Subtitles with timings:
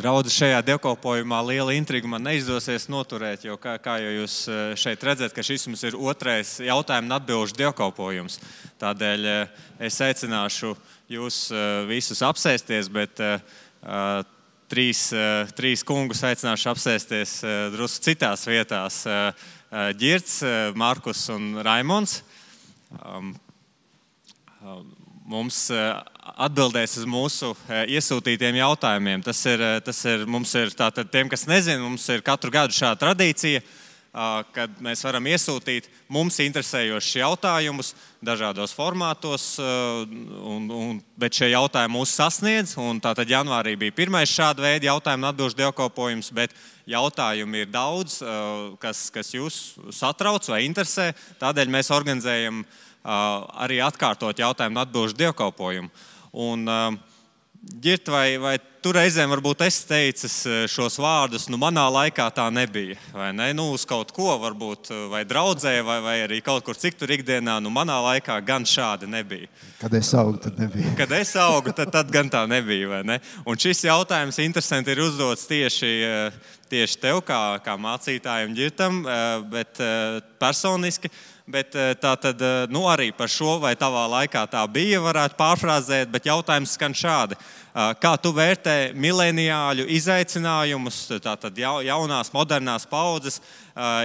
[0.00, 4.36] Draudz šajā dievkalpojumā liela intriga man neizdosies noturēt, jo, kā, kā jau jūs
[4.80, 8.38] šeit redzat, šis mums ir otrais jautājumu un atbildžu dievkalpojums.
[8.80, 9.28] Tādēļ
[9.84, 10.72] es aicināšu
[11.12, 11.42] jūs
[11.90, 13.20] visus apsēsties, bet
[14.72, 15.02] trīs,
[15.58, 17.36] trīs kungus aicināšu apsēsties
[17.76, 19.02] drusku citās vietās.
[20.00, 20.40] Girts,
[20.80, 22.22] Markus un Raimons.
[23.04, 23.34] Um,
[25.28, 25.66] mums
[26.36, 29.22] atbildēs uz mūsu iesūtītiem jautājumiem.
[29.26, 33.00] Tas ir, tas ir mums, ir, tātad, tiem, kas nezina, mums ir katru gadu šāda
[33.04, 33.62] tradīcija,
[34.50, 37.92] kad mēs varam iesūtīt mums interesējošus jautājumus
[38.26, 42.74] dažādos formātos, un, un, bet šie jautājumi mūs sasniedz.
[43.04, 46.54] Tātad janvārī bija pirmais šāda veida jautājumu atbildžu dievkalpojums, bet
[46.90, 48.18] jautājumu ir daudz,
[48.82, 49.62] kas, kas jūs
[49.94, 51.12] satrauc vai interesē.
[51.42, 52.64] Tādēļ mēs organizējam
[53.04, 55.88] arī atkārtot jautājumu atbildžu dievkalpojumu.
[56.30, 56.68] Un,
[57.60, 60.34] Girt, vai, vai tu reizēm varbūt esi teicis
[60.72, 63.50] šos vārdus, nu manā laikā tā nebija, vai ne?
[63.52, 67.68] Nu, uz kaut ko varbūt, vai draudzē, vai, vai arī kaut kur citur ikdienā, nu
[67.74, 69.50] manā laikā gan šādi nebija.
[69.82, 70.94] Kad es augu, tad nebija.
[70.96, 73.18] Kad es augu, tad, tad gan tā nebija, ne?
[73.44, 75.90] Un šis jautājums interesanti ir uzdots tieši,
[76.72, 79.02] tieši tev, kā, kā mācītājiem Girtam,
[79.52, 79.84] bet
[80.40, 81.12] personiski
[81.48, 85.38] Bet eh, tā tad eh, nu, arī par šo, vai tavā laikā tā bija, varētu
[85.38, 87.38] pārfrāzēt, bet jautājums skan šādi.
[87.38, 93.40] Eh, kā tu vērtē mileniāļu izaicinājumus, tātad jaunās, modernās paudzes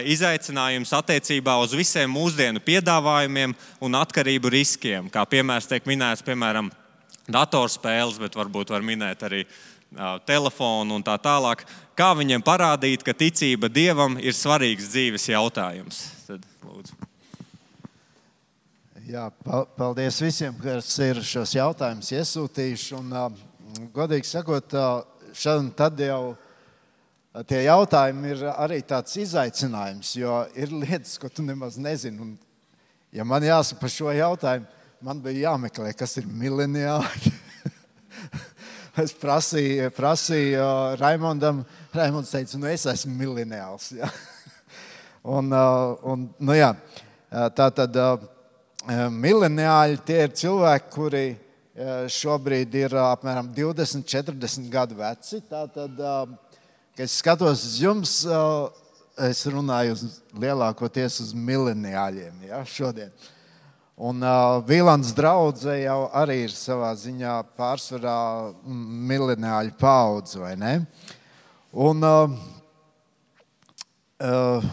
[0.07, 5.09] izaicinājumus attiecībā uz visiem mūsdienu piedāvājumiem un atkarību riskiem?
[5.11, 6.69] Kā piemērs tiek minēts, piemēram,
[7.27, 9.43] datorspēles, bet varbūt var minēt arī
[10.29, 11.65] telefonu un tā tālāk.
[11.97, 16.05] Kā viņiem parādīt, ka ticība dievam ir svarīgs dzīves jautājums?
[16.29, 17.04] Tad, lūdzu.
[19.05, 19.27] Jā,
[19.77, 22.95] paldies visiem, kas ir šos jautājumus iesūtījuši.
[22.97, 26.33] Un, uh, godīgi sakot, uh, tad jau
[27.45, 32.17] tie jautājumi ir arī tāds izaicinājums, jo ir lietas, ko tu nemaz nezini.
[32.17, 32.33] Un,
[33.13, 34.65] ja man jāsaka par šo jautājumu,
[35.05, 37.35] man bija jāmeklē, kas ir mileniāli.
[39.05, 41.61] es prasīju, prasīju uh, Raimondam,
[41.93, 43.91] Raimonds teica, nu es esmu mileniāls.
[44.01, 44.09] Ja?
[45.21, 46.73] un, uh, un, nu, jā,
[47.53, 48.33] tā tad.
[48.85, 55.39] Eh, mileniāļi tie ir cilvēki, kuri eh, šobrīd ir eh, apmēram 20, 40 gadu veci.
[55.49, 55.97] Tātad,
[56.93, 58.13] kad es skatos uz jums,
[59.25, 60.03] es runāju uz
[60.37, 63.09] lielākoties uz mileniāļiem ja, šodien.
[63.95, 68.17] Un uh, Vīlāns draudzē jau arī ir savā ziņā pārsvarā
[68.67, 70.73] mileniāļu paudze, vai ne?
[71.71, 72.35] Un, uh,
[74.19, 74.67] uh,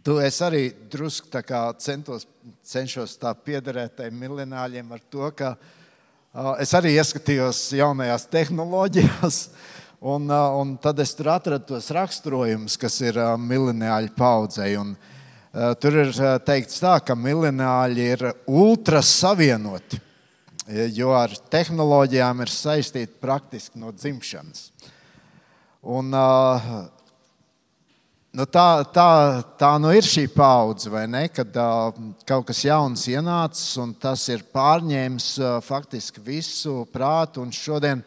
[0.00, 1.28] Tu es arī drusku
[1.76, 2.24] centos,
[2.64, 9.42] cenšos tā piederēt tiem miljonāļiem ar to, ka uh, es arī ieskatījos jaunajās tehnoloģijās.
[10.00, 14.70] Un, uh, un tad es tur atradu tos raksturojumus, kas ir uh, miljonāļu paudzei.
[14.80, 20.00] Un, uh, tur ir uh, teikts, tā, ka miljonāļi ir ultrasavienoti,
[20.96, 24.70] jo ar tehnoloģijām ir saistīti praktiski no dzimšanas.
[25.84, 26.80] Un, uh,
[28.30, 31.24] Nu, tā, tā, tā nu ir šī paudze, vai ne?
[31.34, 31.96] Kad uh,
[32.28, 37.42] kaut kas jauns ienācis un tas ir pārņēmis uh, faktiski visu prātu.
[37.50, 38.04] Šodien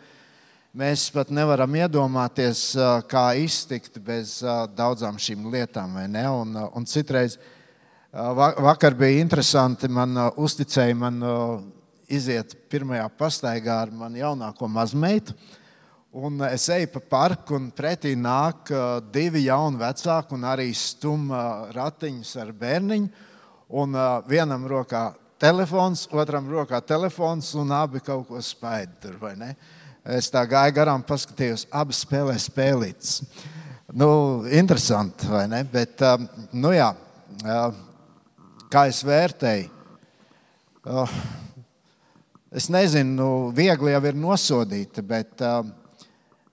[0.79, 6.23] mēs pat nevaram iedomāties, uh, kā iztikt bez uh, daudzām šīm lietām, vai ne?
[6.31, 8.31] Un, uh, un citreiz uh,
[8.63, 11.59] vakar bija interesanti, man uh, uzticēja man uh,
[12.07, 15.35] iziet pirmajā pastaigā ar manu jaunāko mazmeitu.
[15.35, 15.59] Uh,
[16.13, 21.39] Un es eju pa parku, un pretī nāk uh, divi jauni vecāki, un arī stumja
[21.39, 23.09] uh, ratiņus ar bērniņu.
[23.73, 23.97] Un
[24.29, 25.07] vienam rokā
[25.41, 29.17] telefons, otram rokā telefons, un abi kaut ko spēļ tur.
[30.05, 33.23] Es tā gāju garām, paskatījos, abi spēlē spēlītas.
[33.97, 34.11] Nu,
[34.45, 35.63] interesanti, vai ne?
[35.65, 36.03] Bet,
[36.53, 36.91] nu jā,
[38.69, 39.71] kā es vērtēju,
[42.53, 45.82] es nezinu, nu, viegli jau ir nosodīta, bet Eh,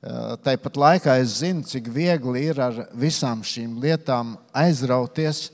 [0.01, 5.51] tāpat laikā es zinu, cik viegli ir ar visām šīm lietām aizrauties,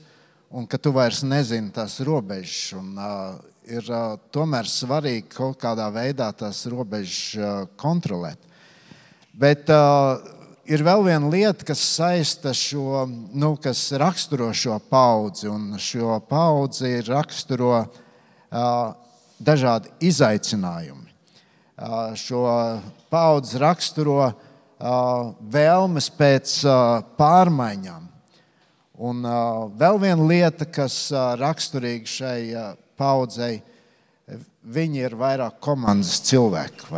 [0.47, 2.71] un ka tu vairs nezini tās robežas.
[2.79, 3.35] Un, uh,
[3.67, 8.39] ir uh, tomēr svarīgi kaut kādā veidā tās robežas uh, kontrolēt.
[9.37, 10.15] Bet uh,
[10.67, 13.03] ir vēl viena lieta, kas saista šo,
[13.35, 18.95] nu, kas raksturo šo paudzi, un šo paudzi raksturo uh,
[19.37, 21.06] dažādi izaicinājumi.
[22.17, 22.41] Šo
[23.13, 24.31] paudzi raksturo
[25.53, 26.53] vēlmes pēc
[27.19, 28.07] pārmaiņām.
[28.97, 29.27] Un
[29.77, 32.39] vēl viena lieta, kas raksturīga šai
[32.97, 33.59] paudzei,
[34.65, 36.89] viņi ir vairāk komandas cilvēki?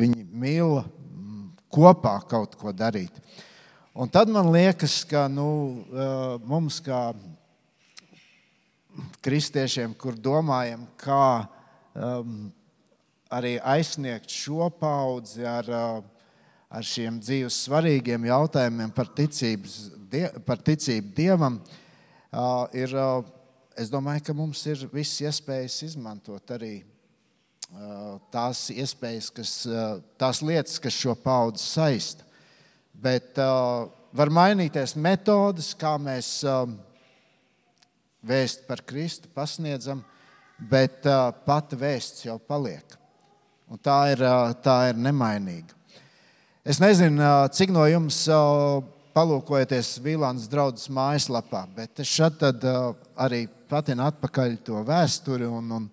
[0.00, 0.80] Viņi mīl
[1.72, 3.12] kopā kaut ko darīt.
[3.92, 5.84] Un tad man liekas, ka nu,
[6.48, 7.10] mums, kā
[9.20, 11.44] kristiešiem, kur domājam, kā
[11.92, 12.48] um,
[13.32, 15.68] arī aizsniegt šo paudzi ar,
[16.68, 19.76] ar šiem dzīves svarīgiem jautājumiem par, ticības,
[20.46, 23.24] par ticību Dievam, uh, ir, uh,
[23.78, 26.82] es domāju, ka mums ir visas iespējas izmantot arī
[28.28, 29.52] tās iespējas, kas,
[30.20, 32.26] tās lietas, kas šo paudzi saista.
[32.92, 33.38] Bet
[34.12, 36.42] var mainīties metodes, kā mēs
[38.20, 40.04] vēst par Kristu pasniedzam,
[40.60, 41.08] bet
[41.46, 43.01] pati vēsts jau paliek.
[43.72, 45.72] Un tā ir, uh, tā ir nemainīga.
[46.60, 48.82] Es nezinu, uh, cik no jums uh,
[49.16, 55.48] palūkojaties Vīlāns draudzes mājaslapā, bet es šeit uh, arī patinu atpakaļ to vēsturi.
[55.48, 55.86] Un, un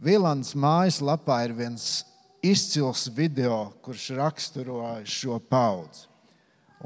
[0.00, 1.84] Vīlāns mājaslapā ir viens
[2.40, 6.06] izcils video, kurš raksturo šo paudzi.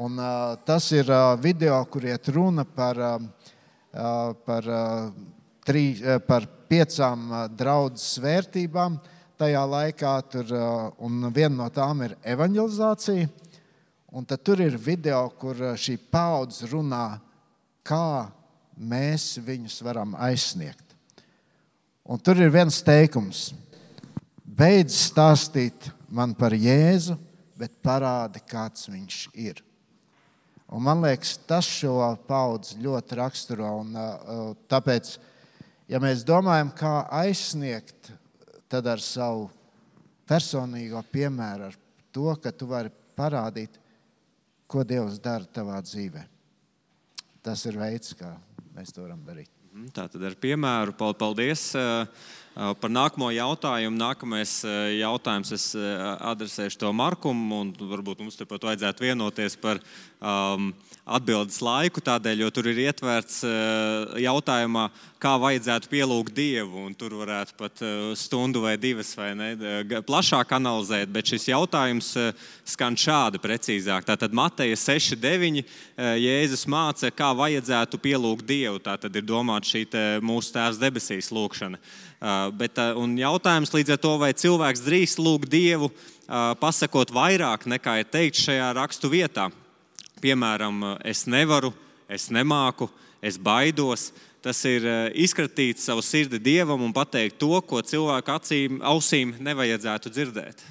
[0.03, 5.09] Un, uh, tas ir uh, video, kur iet runa par, uh, par, uh,
[5.63, 8.99] trī, uh, par piecām uh, draudzes vērtībām.
[9.43, 13.27] Tajā laikā tur, uh, un viena no tām ir evanģelizācija.
[14.15, 17.17] Un tad tur ir video, kur šī paudze runā,
[17.83, 18.29] kā
[18.79, 20.95] mēs viņus varam aizsniegt.
[22.07, 23.49] Un tur ir viens teikums:
[24.47, 27.19] Beidz stāstīt man par Jēzu,
[27.59, 29.59] bet parādi, kāds viņš ir.
[30.71, 31.99] Un man liekas, tas šo
[32.31, 33.75] paudzi ļoti raksturo.
[33.83, 35.17] Un, uh, tāpēc,
[35.91, 38.15] ja mēs domājam, kā aizsniegt,
[38.73, 39.49] tad ar savu
[40.29, 41.79] personīgo piemēru, ar
[42.15, 43.77] to, ka tu vari parādīt,
[44.71, 46.23] ko Dievs dara tavā dzīvē.
[47.45, 48.31] Tas ir veids, kā
[48.73, 49.51] mēs to varam darīt.
[49.73, 51.73] Mhm, tā tad ar piemēru paldies.
[52.53, 53.97] Par nākamo jautājumu.
[53.97, 54.59] Nākamais
[54.99, 59.81] jautājums es adresēšu to Markumu, varbūt mums tur pat vajadzētu vienoties par
[60.21, 60.69] um,
[61.03, 64.87] atbildes laiku, tādēļ, jo tur ir ietverts uh, jautājumā,
[65.23, 66.85] kā vajadzētu pielūgt Dievu.
[66.99, 69.51] Tur varētu pat uh, stundu vai divas vai ne,
[70.07, 72.31] plašāk analizēt, bet šis jautājums uh,
[72.69, 74.07] skan šādi precīzāk.
[74.13, 75.65] Tātad Mateja 6,9
[76.21, 78.79] Jēzus māca, kā vajadzētu pielūgt Dievu.
[78.83, 79.87] Tā tad ir domāta šī
[80.23, 81.81] mūsu Tēvs debesīs lūkšana.
[82.55, 85.89] Bet, un jautājums līdz ar to, vai cilvēks drīkst lūgt Dievu,
[86.63, 89.49] pasakot vairāk nekā ir teikts šajā rakstu vietā
[90.23, 91.73] piemēram, es nevaru,
[92.11, 92.89] es nemāku,
[93.23, 94.11] es baidos.
[94.43, 100.65] Tas ir izkratīt savu sirdi dievam un pateikt to, ko cilvēku acīm, ausīm nevajadzētu dzirdēt.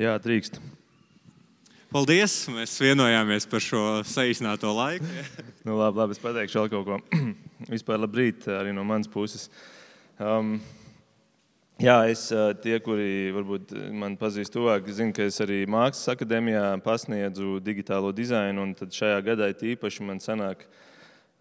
[0.00, 0.56] Jā, drīkst.
[1.90, 2.44] Paldies!
[2.54, 5.08] Mēs vienojāmies par šo saīsināto laiku.
[5.66, 6.98] nu, labi, labi, es pateikšu vēl kaut ko.
[7.72, 9.48] Vispār labrīt arī no manas puses.
[10.22, 10.60] Um,
[11.80, 12.26] Jā, es
[12.60, 18.66] tie, kuri varbūt man pazīst tuvāk, zinu, ka es arī Mākslas akadēmijā pasniedzu digitālo dizainu.
[18.76, 20.66] Tad šajā gadā īpaši man sanāk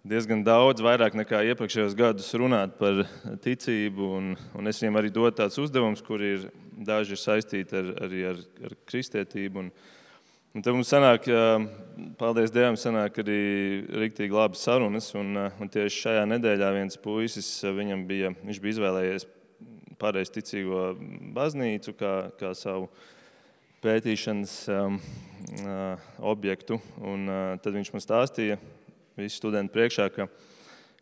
[0.08, 3.04] diezgan daudz, vairāk nekā iepriekšējos gadus runāt par
[3.44, 4.10] ticību.
[4.22, 6.50] Un, un es viņiem arī dodu tādus uzdevumus, kuri ir
[6.90, 9.68] daži ir saistīti ar, arī ar, ar kristietību.
[9.68, 9.74] Un,
[10.56, 11.28] un tad mums sanāk,
[12.20, 13.42] paldies Dievam, sanāk arī
[14.04, 15.12] rīktīgi labas sarunas.
[15.18, 19.28] Un, un tieši šajā nedēļā viens puisis, viņam bija, viņš bija izvēlējies
[20.00, 20.94] pareizticīgo
[21.36, 22.88] baznīcu kā, kā savu
[23.84, 25.00] pētīšanas um,
[26.32, 26.80] objektu.
[27.00, 28.60] Un, uh, tad viņš man stāstīja
[29.20, 30.28] visu studentu priekšā, ka,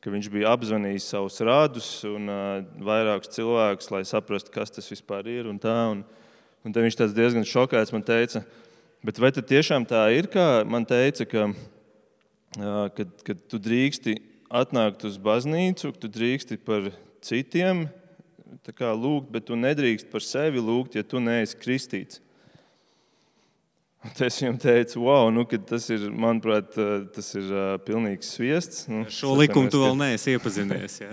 [0.02, 5.30] ka viņš bija apzvanījis savus rādus un uh, vairākus cilvēkus, lai saprastu, kas tas vispār
[5.32, 5.50] ir.
[5.50, 6.04] Un tā, un,
[6.66, 8.44] un tad viņš diezgan šokēts man teica,
[9.08, 11.48] bet vai tiešām tā ir, kā man teica, ka,
[12.98, 14.18] kad, kad tu drīksti
[14.52, 16.92] atnākt uz baznīcu, tu drīksti par
[17.24, 17.88] citiem
[18.68, 22.24] lūgt, bet tu nedrīkst par sevi lūgt, ja tu neesi kristīts.
[24.24, 26.76] Es viņam teicu, wow, nu, tas ir, manuprāt,
[27.16, 27.50] tas ir
[27.84, 28.86] pilnīgs sviests.
[28.92, 31.00] Nu, Šo likumu tu vēl neesi iepazinies.
[31.02, 31.10] Jā,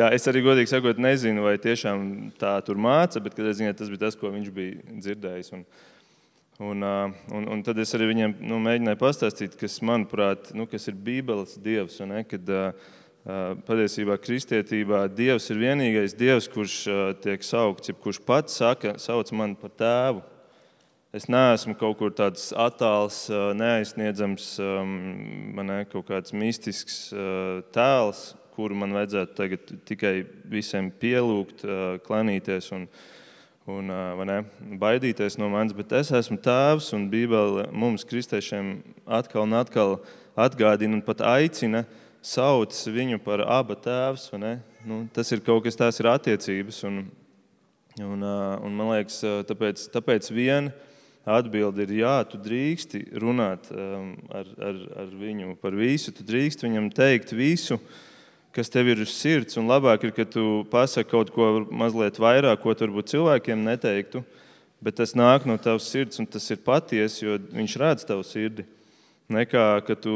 [0.00, 2.06] jā, es arī godīgi sakot, nezinu, vai tiešām
[2.40, 5.52] tā tur māca, bet ziņā, tas bija tas, ko viņš bija dzirdējis.
[5.58, 5.97] Un, uh,
[6.58, 11.54] un, un tad es arī viņiem nu, mēģināju pastāstīt, kas, manuprāt, nu, kas ir Bībeles
[11.62, 12.00] dievs.
[12.02, 12.96] Un, ne, kad, uh,
[13.28, 16.76] Patiesībā kristietībā Dievs ir vienīgais Dievs, kurš
[17.20, 20.22] tiek saukts, kurš pats saka, sauc mani par tēvu.
[21.12, 23.26] Es neesmu kaut kur tāds attāls,
[23.58, 24.48] neaizsniedzams,
[25.56, 27.10] man ne, kaut kāds mistisks
[27.76, 28.22] tēls,
[28.56, 30.14] kuru man vajadzētu tagad tikai
[30.48, 31.66] visiem pielūgt,
[32.08, 32.88] klanīties un,
[33.68, 33.92] un
[34.28, 34.38] ne,
[34.80, 35.76] baidīties no manis.
[35.76, 39.96] Bet es esmu tēvs, un Bībele mums, kristiešiem, atkal un atkal
[40.38, 41.84] atgādina un pat aicina
[42.24, 44.30] sauc viņu par abu tēvs.
[44.88, 46.82] Nu, tas ir kaut kas, tās ir attiecības.
[46.88, 47.00] Un,
[48.02, 50.72] un, un man liekas, tāpēc, tāpēc vien
[51.28, 56.92] atbildi ir, jā, tu drīksti runāt ar, ar, ar viņu par visu, tu drīksti viņam
[56.96, 57.80] teikt visu.
[58.56, 62.62] Kas tev ir uz sirds, un labāk ir, ka tu pasaki kaut ko mazliet vairāk,
[62.62, 64.24] ko varbūt cilvēkiem neteiktu,
[64.82, 68.64] bet tas nāk no tavas sirds, un tas ir patiesi, jo viņš redz tavu sirdi
[69.28, 70.12] nekā ka tu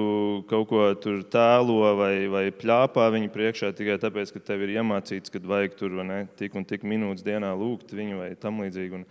[0.48, 5.32] kaut ko tur tēlo vai, vai plāpā viņa priekšā tikai tāpēc, ka tev ir iemācīts,
[5.32, 9.02] ka vajag tur ne, tik un tik minūtes dienā lūgt viņu vai tam līdzīgi.
[9.02, 9.04] Un,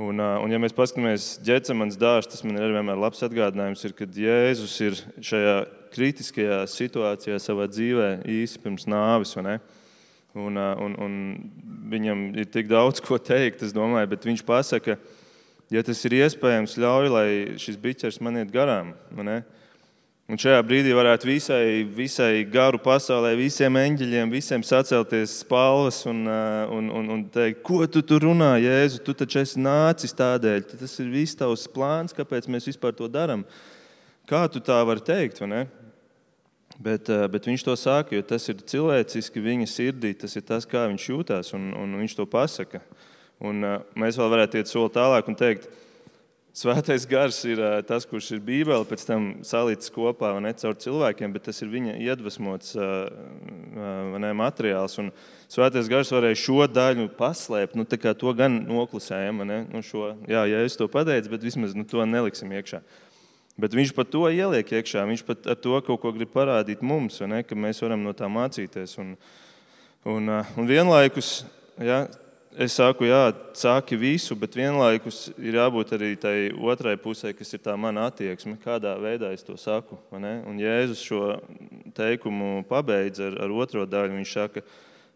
[0.00, 4.16] un, un ja mēs paskatāmies ģecemanas dārstu, tas man ir vienmēr labs atgādinājums, ir, kad
[4.16, 4.98] Jēzus ir
[5.30, 5.54] šajā
[5.94, 9.36] kritiskajā situācijā savā dzīvē īsi pirms nāves.
[9.36, 11.14] Un, un, un
[11.90, 15.18] viņam ir tik daudz ko teikt, es domāju, bet viņš pasaka, ka
[15.70, 17.28] ja tas ir iespējams, ļauj, lai
[17.62, 18.94] šis biķers man iet garām.
[20.30, 26.70] Un šajā brīdī varētu visai, visai garu pasaulē, visiem eņģeļiem, visiem sacelties spalvas un, uh,
[26.70, 30.68] un, un, un teikt, ko tu tur runā, Jēzu, tu taču esi nācis tādēļ.
[30.70, 33.42] Tas ir viss tavs plāns, kāpēc mēs vispār to darām.
[34.30, 35.42] Kā tu tā vari teikt?
[36.78, 40.62] Bet, uh, bet viņš to saka, jo tas ir cilvēciski viņa sirdī, tas ir tas,
[40.62, 42.84] kā viņš jūtas, un, un viņš to pasaka.
[43.42, 45.66] Un, uh, mēs vēl varētu iet soli tālāk un teikt,
[46.50, 51.44] Svētais gars ir tas, kurš ir Bībele, pēc tam salīdzināts kopā ne caur cilvēkiem, bet
[51.46, 54.96] tas ir viņa iedvesmots ne, materiāls.
[54.98, 55.12] Un
[55.50, 59.44] Svētais gars varēja šo daļu paslēpt, nu, to gan noklusējam.
[59.46, 62.82] Nu, šo, jā, ja es to pateicu, bet vismaz nu, to neliksim iekšā.
[63.60, 65.04] Bet viņš pat to ieliek iekšā.
[65.06, 68.26] Viņš pat ar to kaut ko grib parādīt mums, ne, ka mēs varam no tā
[68.26, 68.96] mācīties.
[68.98, 69.14] Un,
[70.02, 71.44] un, un vienlaikus
[71.78, 72.08] ja,
[72.58, 77.62] es saku, jā, saki visu, bet vienlaikus ir jābūt arī tai otrai pusē, kas ir
[77.62, 79.98] tā mana attieksme, kādā veidā es to saku.
[80.10, 81.22] Un Jēzus šo
[81.96, 84.18] teikumu pabeidz ar, ar otro daļu.
[84.18, 84.64] Viņš saka,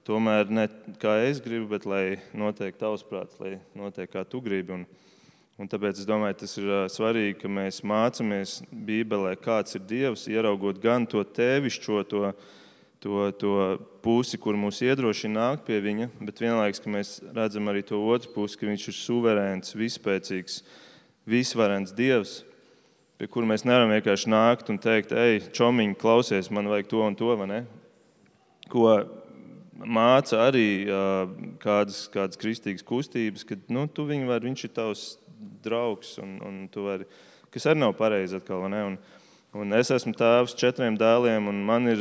[0.07, 0.69] tomēr ne
[1.03, 4.79] kā es gribu, bet lai notiek tavs prāts, lai notiek kā tu gribi.
[4.79, 4.87] Un,
[5.59, 10.79] un tāpēc es domāju, tas ir svarīgi, ka mēs mācāmies Bībelē, kāds ir Dievs, ieraugot
[10.83, 12.29] gan to tevišķo, to
[13.03, 13.53] to, to
[14.05, 18.59] pusi, kur mūs iedrošina nākt pie viņa, bet vienlaikus mēs redzam arī to otru pusi,
[18.61, 20.63] ka viņš ir suverēns, vispēcīgs,
[21.29, 22.43] visvarens Dievs,
[23.19, 27.19] pie kura mēs nevaram vienkārši nākt un teikt, ej, čomiņ, klausies, man vajag to un
[27.19, 27.35] to?
[28.73, 28.89] Ko
[29.75, 30.87] māca arī
[31.63, 35.05] kādas, kādas kristīgas kustības, ka nu, tu viņu vari, viņš ir tavs
[35.65, 37.09] draugs, un, un tu vari,
[37.55, 38.83] kas arī nav pareizi atkal, ne?
[38.93, 38.99] Un,
[39.55, 42.01] Un es esmu tēvs četriem dēliem, un man ir,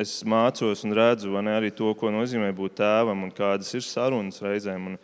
[0.00, 4.40] es mācos un redzu ne, arī to, ko nozīmē būt tēvam un kādas ir sarunas
[4.40, 4.86] reizēm.
[4.94, 4.96] Un,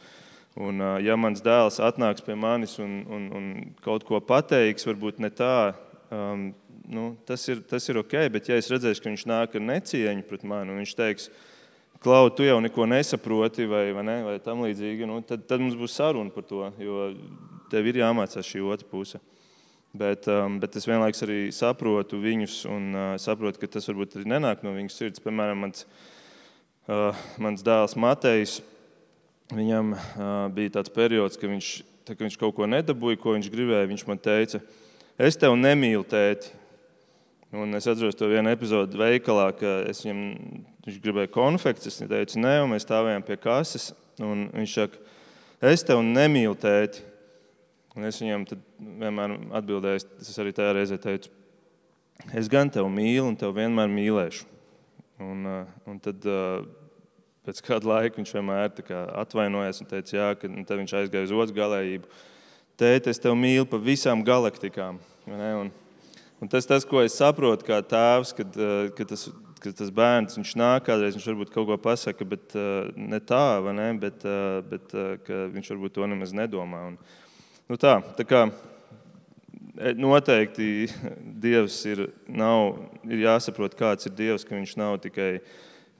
[0.64, 3.50] un, ja mans dēls atnāks pie manis un, un, un
[3.84, 5.74] kaut ko pateiks, varbūt ne tā,
[6.08, 6.46] um,
[6.88, 10.24] nu, tas, ir, tas ir ok, bet ja es redzēšu, ka viņš nāk ar necieņu
[10.30, 11.28] pret mani un viņš teiks,
[12.04, 15.76] Klau, tu jau neko nesaproti, vai, vai, ne, vai tam līdzīgi, nu, tad, tad mums
[15.78, 17.06] būs saruna par to, jo
[17.72, 19.20] tev ir jāmācās šī otra puse.
[19.94, 24.26] Bet, um, bet es vienlaikus arī saprotu viņus un uh, saprotu, ka tas varbūt arī
[24.32, 25.22] nenāk no viņas sirds.
[25.22, 25.84] Piemēram, mans,
[26.90, 28.56] uh, mans dēls Matejs,
[29.54, 31.70] viņam uh, bija tāds periods, ka viņš,
[32.02, 33.86] tā, ka viņš kaut ko nedabūja, ko viņš gribēja.
[33.92, 34.64] Viņš man teica,
[35.14, 36.50] es tevi nemīlu, tēti.
[37.54, 40.26] Un es atceros to vienu epizodi veikalā, ka viņam,
[40.88, 41.86] viņš gribēja konfekts.
[41.92, 43.92] Es teicu, nē, un mēs stāvējām pie kases.
[44.18, 45.06] Viņš saka,
[45.70, 47.06] es tevi nemīlu, tēti.
[47.94, 48.44] Un es viņam
[49.00, 51.30] vienmēr atbildēju, es arī tajā reizē teicu,
[52.34, 54.48] es gan tevi mīlu un tevi vienmēr mīlēšu.
[55.22, 56.64] Un, uh, un tad uh,
[57.46, 58.66] pēc kāda laika viņš vienmēr
[59.22, 62.10] atvainojās un teica, jā, ka tad viņš aizgāja uz otru galējību.
[62.82, 64.98] Tēt, es tevi mīlu pa visām galaktikām.
[65.30, 65.70] Un,
[66.42, 69.28] un tas, tas, ko es saprotu kā tēvs, kad, uh, kad tas
[69.64, 73.86] ka tas bērns nāk, kādreiz viņš varbūt kaut ko pasaka, bet uh, ne tā, ne?
[74.00, 76.82] bet, uh, bet uh, viņš varbūt to nemaz nedomā.
[76.90, 76.98] Un,
[77.64, 80.66] Nu tā, tā kā e, noteikti
[81.44, 82.74] Dievs ir, nav,
[83.08, 85.38] ir jāsaprot, kāds ir Dievs, ka Viņš nav tikai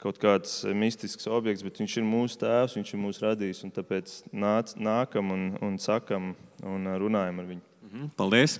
[0.02, 3.64] kaut kāds mistisks objekts, bet Viņš ir mūsu tēvs, Viņš ir mūsu radījis.
[3.78, 7.74] Tāpēc nāc, nākam un, un sakam un runājam ar Viņu.
[7.94, 8.56] Mhm, paldies.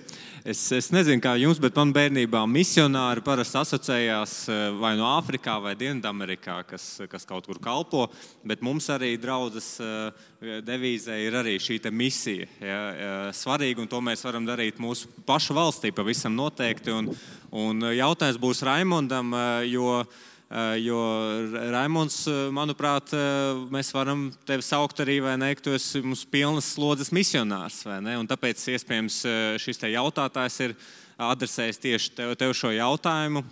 [0.47, 5.57] Es, es nezinu, kā jums, bet man bērnībā misionāri parasti asociējās eh, vai no Āfrikā
[5.59, 8.05] vai Dienvidamerikā, kas, kas kaut kur kalpo.
[8.47, 12.47] Bet mums arī draudzes eh, devīzē ir arī šī misija.
[12.63, 12.79] Ja,
[13.35, 16.95] svarīga, un to mēs varam darīt mūsu pašu valstī pavisam noteikti.
[16.95, 17.11] Un,
[17.51, 20.13] un jautājums būs Raimondam, eh, jo Eh,
[20.77, 20.97] jo
[21.71, 26.75] Raimons, eh, manuprāt, eh, mēs varam tevi saukt arī, vai ne, tu esi mums pilnas
[26.75, 27.81] slodzes misionārs.
[28.29, 29.25] Tāpēc iespējams
[29.57, 30.75] šis te jautātājs ir
[31.17, 33.43] adresējis tieši tev, tev šo jautājumu.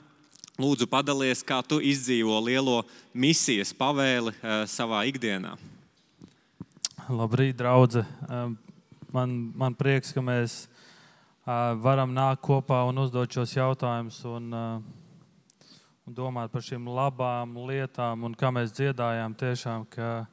[0.62, 4.31] Lūdzu, padalies, kā tu izdzīvo lielo misijas pavēli
[4.69, 5.57] savā ikdienā.
[7.09, 8.05] Labrīt, draugi.
[9.12, 10.67] Man, man prieks, ka mēs
[11.45, 14.53] varam nākt kopā un uzdot šos jautājumus un,
[16.03, 18.25] un domāt par šīm labām lietām.
[18.27, 20.25] Un kā mēs dziedājām, tiešām, ka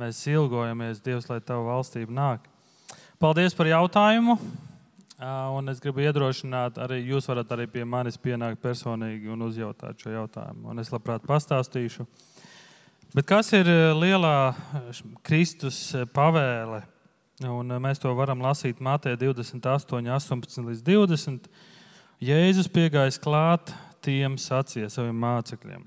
[0.00, 2.48] mēs ilgojamies, Dievs, lai Tava valstība nāk.
[3.22, 4.38] Paldies par jautājumu!
[5.24, 10.10] Un es gribu iedrošināt, arī jūs varat arī pie manis pienākt personīgi un uzjautāt šo
[10.10, 10.66] jautājumu.
[10.72, 12.04] Un es labprāt pastāstīšu.
[13.14, 14.52] Bet kas ir lielā
[15.22, 15.78] Kristus
[16.12, 16.82] pavēle?
[17.46, 21.48] Un mēs to varam lasīt Mātē 28, 18 līdz 20.
[22.24, 23.70] Jēzus piegājis klāt
[24.04, 25.82] tiem sacīja saviem mācekļiem: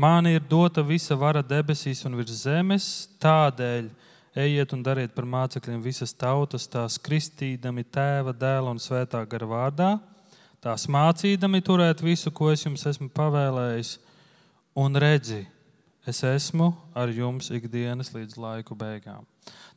[0.00, 2.86] Man ir dota visa vara debesīs un virs zemes,
[3.22, 3.90] tādēļ
[4.30, 9.88] Ejiet un dariet par mācekļiem visas tautas, tās kristīdami tēva, dēla un svētā gara vārdā,
[10.62, 13.96] tās mācīdami turēt visu, ko es jums esmu pavēlējis,
[14.78, 15.40] un redzi,
[16.06, 19.26] es esmu ar jums ikdienas līdz laiku beigām.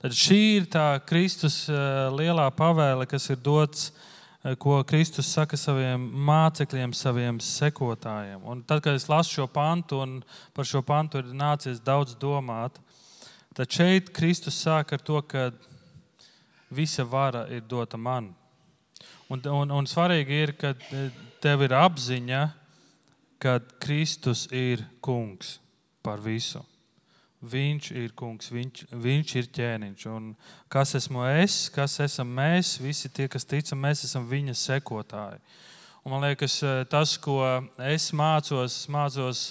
[0.03, 1.81] Tad šī ir tā Kristus eh,
[2.13, 3.89] lielā pavēle, kas ir dots,
[4.59, 8.41] ko Kristus saka saviem mācekļiem, saviem sekotājiem.
[8.43, 10.17] Un tad, kad es lasu šo pantu, un
[10.53, 12.81] par šo pantu ir nācies daudz domāt,
[13.53, 15.51] Tad šeit Kristus sāk ar to, ka
[16.73, 18.31] visa vara ir dota man.
[19.29, 20.71] Un, un, un svarīgi ir, ka
[21.41, 22.41] tev ir apziņa,
[23.37, 25.59] ka Kristus ir kungs
[26.01, 26.63] par visu.
[27.43, 30.05] Viņš ir kungs, viņš, viņš ir ķēniņš.
[30.13, 30.29] Un
[30.71, 35.41] kas esmu es, kas esam mēs, visi tie, kas ticam, mēs esam viņa sekotāji.
[36.03, 37.41] Un man liekas, tas, ko
[37.83, 39.43] es mācos, mācos,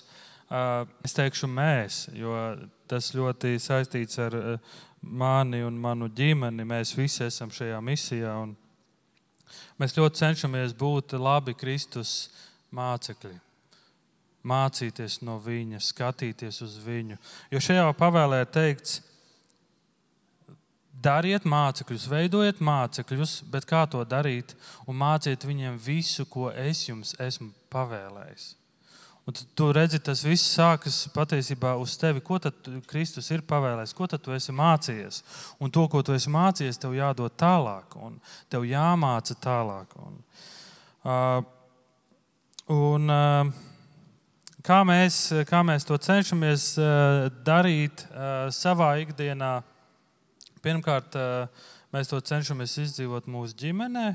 [1.04, 2.32] es teikšu mēs, jo
[2.92, 6.66] tas ļoti saistīts ar eh, mani un manu ģimeni.
[6.68, 8.34] Mēs visi esam šajā misijā.
[9.80, 12.30] Mēs ļoti cenšamies būt labi Kristus
[12.72, 13.51] mācekļi.
[14.42, 17.18] Mācīties no viņa, skatīties uz viņu.
[17.52, 19.00] Jo šajā pavēlē teikts,
[21.02, 24.56] dariet mācekļus, veidojiet mācekļus, bet kā to darīt
[24.86, 28.52] un māciet viņiem visu, ko es jums esmu pavēlējis.
[29.22, 32.20] Un tu, tu redzi, tas viss sākas patiesībā uz tevi.
[32.26, 32.56] Ko tad
[32.90, 35.20] Kristus ir pavēlējis, ko tu esi mācījies?
[35.62, 38.18] Un to, ko tu esi mācījies, tev jādod tālāk, un
[38.50, 39.94] tev jāmāca tālāk.
[40.02, 40.18] Un,
[41.06, 41.38] uh,
[42.74, 43.70] un, uh,
[44.66, 49.60] kā, mēs, kā mēs to cenšamies uh, darīt uh, savā ikdienā?
[50.62, 54.06] Pirmkārt, uh, mēs to cenšamies izdzīvot mūsu ģimenē.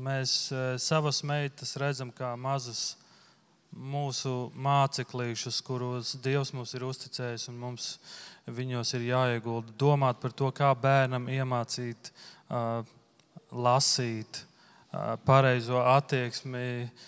[0.00, 0.32] Mēs
[0.80, 2.94] savas meitas redzam kā mazas
[3.74, 7.88] mūsu māceklīšus, kurus Dievs mums ir uzticējis, un mums
[8.46, 9.74] viņos ir jāiegulda.
[9.76, 12.12] Domāt par to, kā bērnam iemācīt,
[13.52, 14.40] lasīt,
[15.26, 17.06] pareizo attieksmi uh,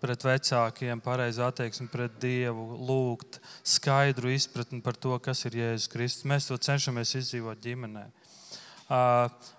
[0.00, 6.28] pret vecākiem, pareizo attieksmi pret Dievu, lūgt skaidru izpratni par to, kas ir Jēzus Kristus.
[6.28, 8.08] Mēs to cenšamies izdzīvot ģimenei.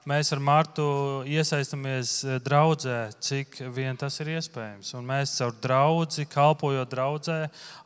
[0.10, 0.86] Mēs ar Martu
[1.25, 4.91] iesaistamies draudzē, cik vien tas ir iespējams.
[4.99, 7.38] Un mēs caur draugu, kalpojot draudzē,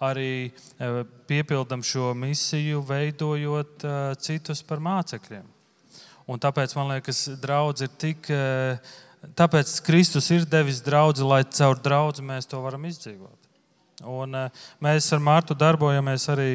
[0.04, 0.52] arī
[1.30, 3.86] piepildām šo misiju, veidojot
[4.20, 5.46] citus par mācekļiem.
[6.28, 8.28] Un tāpēc man liekas, draudz ir tik.
[9.38, 13.48] Tāpēc Kristus ir devis draugu, lai caur draugu mēs to varam izdzīvot.
[14.06, 14.36] Un
[14.84, 16.52] mēs ar Mārtu darbojamies arī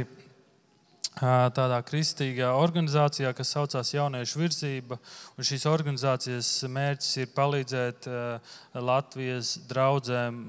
[1.53, 4.99] tādā kristīgā organizācijā, kas saucās Jauniešu virzība.
[5.43, 8.09] Šīs organizācijas mērķis ir palīdzēt
[8.75, 10.45] Latvijas draugiem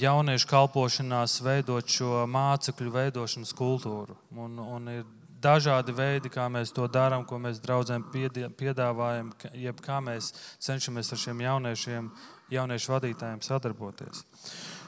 [0.00, 4.16] jauniešu kalpošanās, veidot šo mācekļu veidošanas kultūru.
[4.36, 5.04] Un, un ir
[5.44, 8.04] dažādi veidi, kā mēs to darām, ko mēs draugiem
[8.58, 10.32] piedāvājam, jeb kā mēs
[10.64, 12.08] cenšamies ar šiem jauniešiem,
[12.54, 14.24] jauniešu vadītājiem sadarboties.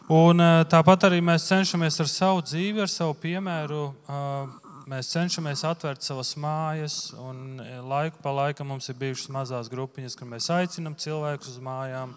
[0.07, 3.81] Un, eh, tāpat arī mēs cenšamies ar savu dzīvi, ar savu piemēru.
[4.07, 9.71] Eh, mēs cenšamies atvērt savas mājas, un eh, laiku pa laikam mums ir bijušas mazās
[9.73, 12.15] grupiņas, kur mēs aicinām cilvēkus uz mājām.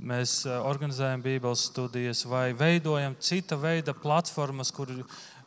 [0.00, 4.86] Mēs organizējam Bībeles studijas vai veidojam cita veida platformas, kur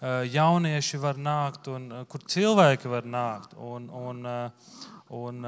[0.03, 4.25] jaunieši var nākt un kur cilvēki var nākt un, un,
[5.15, 5.45] un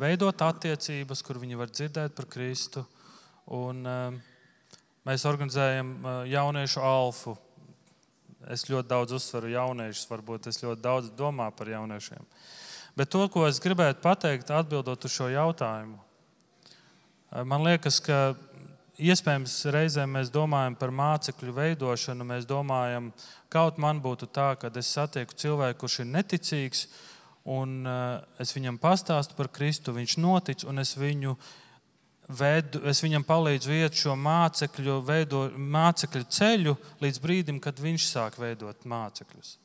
[0.00, 2.84] veidot attiecības, kur viņi var dzirdēt par Kristu.
[3.56, 3.86] Un,
[5.08, 5.94] Mēs organizējam
[6.28, 7.32] jauniešu alfu.
[8.52, 12.26] Es ļoti daudz uzsveru jauniešus, varbūt es ļoti daudz domāju par jauniešiem.
[12.96, 15.96] Bet to, ko es gribētu pateikt, atbildot uz šo jautājumu,
[17.48, 18.34] man liekas, ka
[19.00, 22.26] iespējams reizēm mēs domājam par mācekļu veidošanu.
[22.28, 23.10] Mēs domājam,
[23.52, 26.84] kaut man būtu tā, ka es satieku cilvēku, kurš ir neticīgs,
[27.48, 27.80] un
[28.40, 31.36] es viņam pastāstu par Kristu, viņš notic, un es viņu
[32.30, 38.38] vedu, es viņam palīdzu iet šo mācekļu, veido, mācekļu ceļu līdz brīdim, kad viņš sāk
[38.40, 39.56] veidot mācekļus.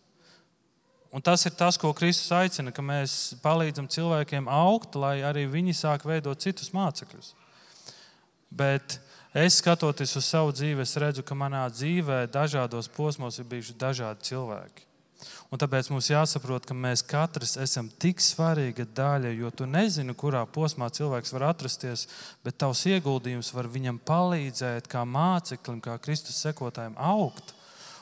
[1.15, 5.75] Un tas ir tas, ko Kristus aicina, ka mēs palīdzam cilvēkiem augt, lai arī viņi
[5.77, 7.29] sāk veidot citus mācekļus.
[8.51, 8.97] Bet
[9.35, 14.29] es skatoties uz savu dzīvi, es redzu, ka manā dzīvē dažādos posmos ir bijuši dažādi
[14.31, 14.85] cilvēki.
[15.53, 20.41] Un tāpēc mums jāsaprot, ka mēs katrs esam tik svarīga daļa, jo tu nezini, kurā
[20.49, 22.07] posmā cilvēks var atrasties,
[22.43, 27.53] bet tavs ieguldījums var viņam palīdzēt, kā māceklim, kā Kristus sekotājiem, augt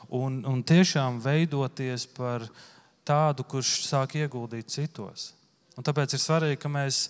[0.09, 2.47] un, un tiešām veidoties par
[3.07, 5.31] tādu, kurš sāk ieguldīt citos.
[5.77, 7.07] Un tāpēc ir svarīgi, ka mēs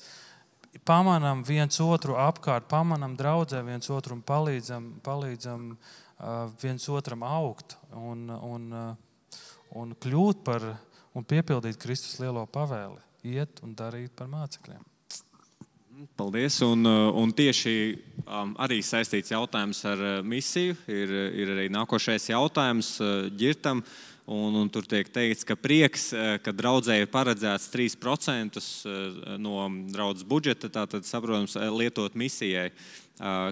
[0.87, 7.77] pamanām viens otru apkārt, pamanām draudzē viens otru un palīdzam, palīdzam uh, viens otram augt
[7.93, 9.37] un, un, uh,
[9.77, 10.65] un kļūt par
[11.13, 13.01] un piepildīt Kristus lielo pavēli,
[13.35, 14.81] iet un darīt par mācekļiem.
[16.17, 16.57] Paldies.
[16.65, 17.73] Un, un tieši
[18.25, 22.95] um, arī saistīts jautājums ar misiju ir, ir arī nākošais jautājums
[23.37, 23.83] ģirtam.
[23.85, 29.33] Uh, Un, un tur tiek teikts, ka prieks, eh, ka draudzē ir paredzēts 3% eh,
[29.35, 32.71] no draudzes budžeta, tātad, saprotams, eh, lietot misijai.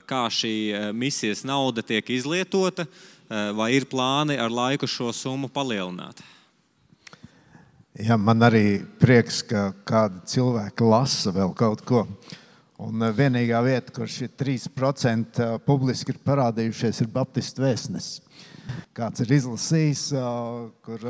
[0.09, 2.87] Kā šī misijas nauda tiek izlietota,
[3.29, 6.17] vai ir plāni ar laiku šo summu palielināt?
[7.93, 12.01] Jā, man arī prieks, ka kādi cilvēki lasa vēl kaut ko.
[12.81, 18.30] Un vienīgā vieta, kur šie 3% publiski ir parādījušies, ir Baptistu vēstnesis
[18.97, 20.05] kāds ir izlasījis,
[20.85, 21.07] kur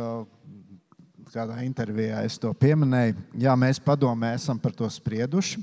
[1.31, 3.15] kādā intervijā es to pieminēju.
[3.39, 5.61] Jā, mēs padomē esam par to sprieduši.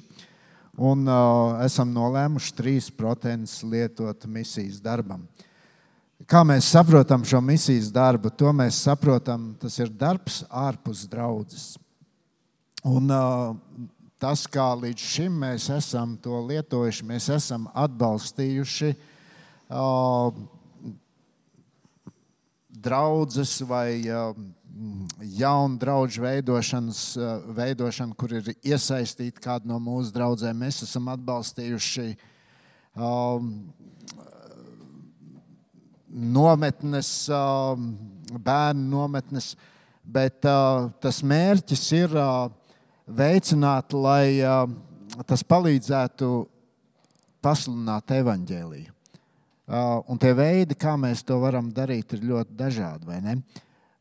[0.78, 5.26] Un uh, esam nolēmuši 3% lietot misijas darbam.
[6.28, 8.30] Kā mēs saprotam šo misijas darbu?
[8.38, 11.72] To mēs saprotam, tas ir darbs ārpus draudzes.
[12.86, 13.56] Un, uh,
[14.22, 20.30] tas, kā līdz šim mēs esam to lietojuši, mēs esam atbalstījuši uh,
[22.82, 24.52] draudzes vai um,
[25.20, 26.22] jaunu draugu
[27.18, 30.64] uh, veidošanu, kur ir iesaistīta kāda no mūsu draugiem.
[30.64, 32.12] Mēs esam atbalstījuši
[32.94, 33.50] um,
[36.08, 37.90] nometnes, um,
[38.32, 39.54] bērnu nometnes,
[40.04, 42.46] bet uh, tas mērķis ir uh,
[43.08, 44.68] veicināt, lai uh,
[45.26, 46.30] tas palīdzētu
[47.42, 48.97] pasludināt evaņģēliju.
[49.68, 53.34] Uh, un tie veidi, kā mēs to varam darīt, ir ļoti dažādi.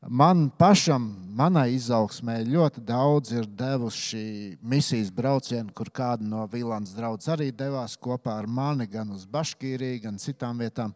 [0.08, 7.34] Man pašam, manai izaugsmē, ļoti daudz ir devuši misijas braucienu, kur kāda no Vīlānas draudzes
[7.34, 10.94] arī devās kopā ar mani gan uz Baškīriju, gan citām vietām.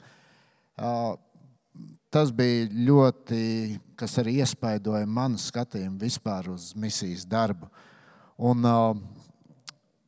[0.80, 1.18] Uh,
[2.08, 3.42] tas bija ļoti,
[4.00, 7.68] kas arī iespaidoja manu skatījumu vispār uz misijas darbu.
[8.40, 8.96] Un, uh,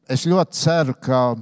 [0.08, 1.34] es ļoti ceru, ka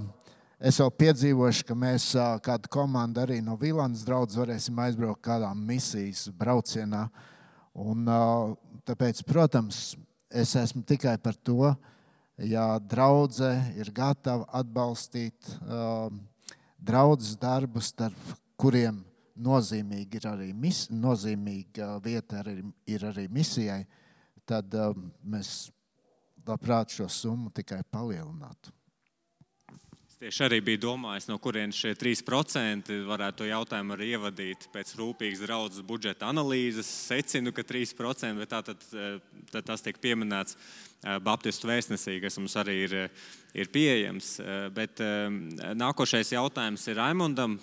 [0.62, 2.12] Es jau piedzīvoju, ka mēs
[2.46, 7.08] kādu komandu arī no Vīlānas draudzes varēsim aizbraukt kādā misijas braucienā.
[7.82, 8.04] Un,
[8.86, 9.96] tāpēc, protams,
[10.30, 11.72] es esmu tikai par to,
[12.46, 15.50] ja draudzene ir gatava atbalstīt
[16.78, 19.00] draudzes darbus, starp kuriem
[19.42, 23.80] nozīmīgi ir arī mis, nozīmīga vieta arī, ir arī misijai,
[24.46, 24.78] tad
[25.26, 25.72] mēs
[26.46, 28.76] labprāt šo summu tikai palielinātu.
[30.22, 35.42] Tieši arī bija domājis, no kurienes šie 3% varētu to jautājumu arī ievadīt pēc rūpīgas
[35.42, 36.92] draudzes budžeta analīzes.
[37.08, 39.18] Secinu, ka 3%, bet tā tad, eh,
[39.50, 42.96] tad tas tiek pieminēts eh, Baptistu vēstnesī, kas mums arī ir,
[43.58, 44.30] ir pieejams.
[44.46, 45.02] Eh, bet
[45.82, 47.58] nākošais jautājums ir Raimondam.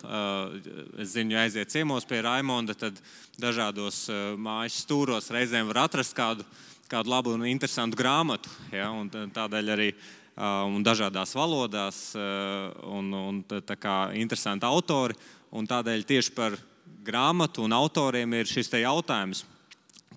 [0.98, 2.98] Es zinu, ja aiziet ciemos pie Raimonda, tad
[3.38, 6.42] dažādos mājas stūros reizēm var atrast kādu,
[6.90, 8.50] kādu labu un interesantu grāmatu.
[8.74, 8.90] Ja?
[8.90, 9.92] Un tādēļ arī
[10.38, 15.16] un dažādās valodās, un, un tā kā interesanti autori.
[15.50, 16.58] Un tādēļ tieši par
[17.04, 19.44] grāmatu un autoriem ir šis jautājums.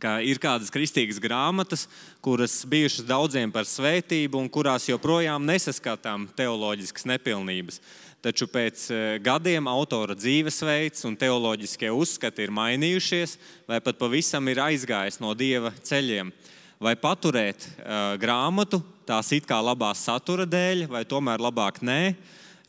[0.01, 1.86] Ir kādas kristīgas grāmatas,
[2.25, 7.77] kuras bijušas daudziem par svētību, un kurās joprojām nesaskatām teoloģiskas nepilnības.
[8.21, 8.88] Taču pēc
[9.21, 13.38] gadiem autora dzīvesveids un teoloģiskie uzskati ir mainījušies,
[13.69, 16.34] vai pat pavisam ir aizgājis no dieva ceļiem.
[16.81, 18.81] Vai paturēt uh, grāmatu,
[19.12, 22.15] tās it kā labā satura dēļ, vai tomēr labāk nē.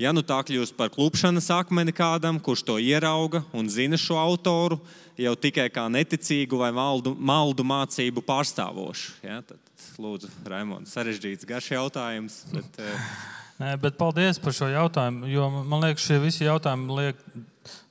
[0.00, 4.80] Ja nu tā kļūst par klupšanas akmeni kādam, kurš to ierauga un zina šo autoru,
[5.20, 9.20] jau tikai kā neticīgu vai maldu, maldu mācību pārstāvošu.
[9.22, 9.60] Ja, tad,
[10.02, 12.40] lūdzu, Raimons, sarežģīts, garš jautājums.
[12.50, 13.12] Bet, uh...
[13.60, 15.28] Nē, bet paldies par šo jautājumu.
[15.30, 17.20] Jo man liekas, šie visi jautājumi liek,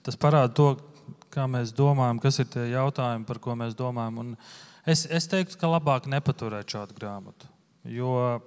[0.03, 0.71] tas parāda to,
[1.31, 4.19] kā mēs domājam, kas ir tie jautājumi, par ko mēs domājam.
[4.25, 4.35] Un
[4.83, 7.50] es, es teiktu, ka labāk nepaturēt šādu grāmatu.
[7.89, 8.41] Jo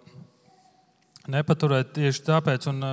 [1.31, 2.69] nepaturēt tieši tāpēc.
[2.71, 2.85] Un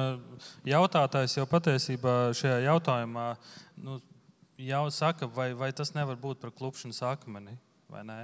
[0.68, 3.28] jautātājs jau patiesībā šajā jautājumā
[3.84, 4.00] nu,
[4.62, 7.58] jau saka, vai, vai tas nevar būt par klupšanas akmeni
[7.92, 8.20] vai nē.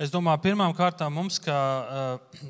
[0.00, 2.46] Es domāju, pirmām kārtām mums, kā uh,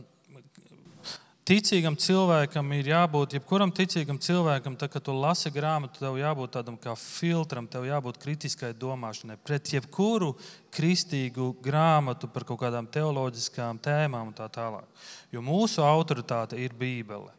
[1.46, 6.78] ticīgam cilvēkam ir jābūt, jebkuram ticīgam cilvēkam, tad, kad tu lasi grāmatu, tev jābūt tādam
[6.80, 10.32] kā filtram, tev jābūt kritiskai domāšanai pret jebkuru
[10.74, 14.86] kristīgu grāmatu par kaut kādām teoloģiskām tēmām un tā tālāk.
[15.32, 17.30] Jo mūsu autoritāte ir Bībele.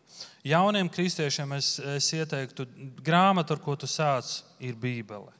[0.47, 2.65] Jauniem kristiešiem es, es ieteiktu,
[3.03, 5.33] grāmatu, ar ko tu sāc, ir Bībele.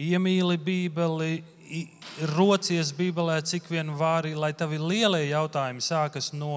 [0.00, 1.40] Iemīli Bībeli,
[2.36, 6.56] rocies Bībelē, cik vien vari, lai tavi lielie jautājumi sākas no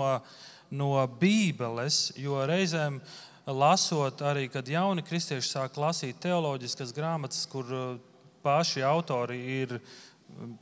[0.73, 2.99] no Bībeles, jo reizēm
[3.47, 7.97] lasot, arī kad jauni kristieši sāk lasīt teoloģiskas grāmatas, kur uh,
[8.43, 10.55] paši autori ir um,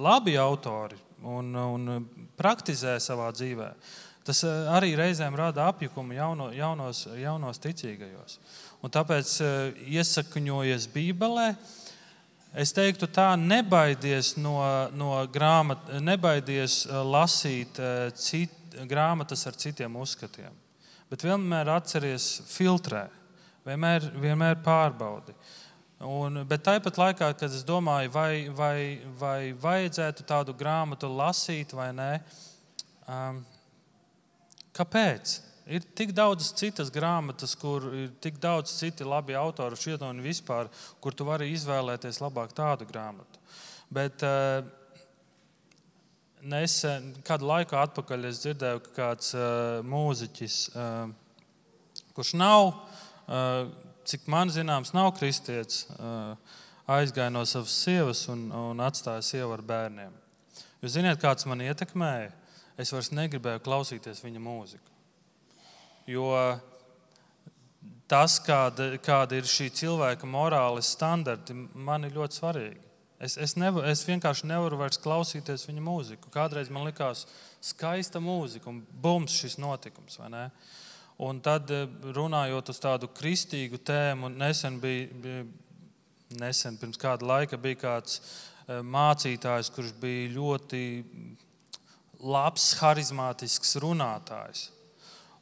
[0.00, 2.06] labi autori un, un
[2.38, 3.72] praktizē savā dzīvē.
[4.26, 8.38] Tas uh, arī reizēm rada apjukumu jauno, jaunos, jaunos ticīgajos.
[8.80, 11.52] Un tāpēc uh, iesakņojies Bībelē.
[12.58, 14.56] Es teiktu, tā nebaidies no,
[14.90, 17.78] no grāmatas, nebaidies lasīt
[18.18, 18.59] citu
[18.90, 20.54] grāmatas ar citiem uzskatiem.
[21.10, 23.08] Bet vienmēr atceries filtrē,
[23.66, 25.34] vienmēr, vienmēr pārbaudi.
[26.06, 28.76] Un, bet tāpat laikā, kad es domāju, vai, vai,
[29.20, 32.12] vai vajadzētu tādu grāmatu lasīt vai nē,
[33.04, 33.42] um,
[34.76, 35.34] kāpēc?
[35.70, 40.70] Ir tik daudz citas grāmatas, kur ir tik daudz citu labi autori šeit un vispār,
[41.02, 43.42] kur tu vari izvēlēties labāk tādu grāmatu.
[43.92, 44.64] Bet, uh,
[46.42, 52.72] nesen, kādu laiku atpakaļ, es dzirdēju, ka kāds uh, mūziķis, uh, kurš nav,
[53.26, 53.68] uh,
[54.08, 56.34] cik man zināms, nav kristietis, uh,
[56.90, 60.16] aizgāja no savas sievas un, un atstāja sievu ar bērniem.
[60.80, 62.32] Jūs zināt, kāds man ietekmēja?
[62.80, 64.94] Es vairs negribēju klausīties viņa mūziku.
[66.08, 66.30] Jo
[68.10, 72.89] tas, kāda, kāda ir šī cilvēka morāles standarti, man ir ļoti svarīgi.
[73.20, 76.30] Es, es, nevar, es vienkārši nevaru vairs klausīties viņa mūziku.
[76.32, 77.26] Kādreiz man likās
[77.60, 80.16] skaista mūzika un bums šis notikums.
[81.20, 81.84] Un tad, eh,
[82.16, 85.44] runājot uz tādu kristīgu tēmu, nesen bija, bija
[86.40, 90.82] nesen, pirms kāda laika bija kāds eh, mācītājs, kurš bija ļoti
[92.24, 94.70] labs, harizmātisks runātājs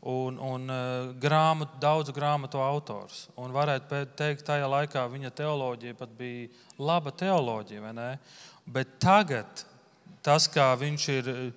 [0.00, 3.26] un, un uh, grāmatu, daudzu grāmatu autors.
[3.38, 7.94] Un varētu teikt, tajā laikā viņa teoloģija pat bija laba teoloģija.
[8.68, 9.64] Bet tagad
[10.22, 11.48] tas, kā viņš ir eh,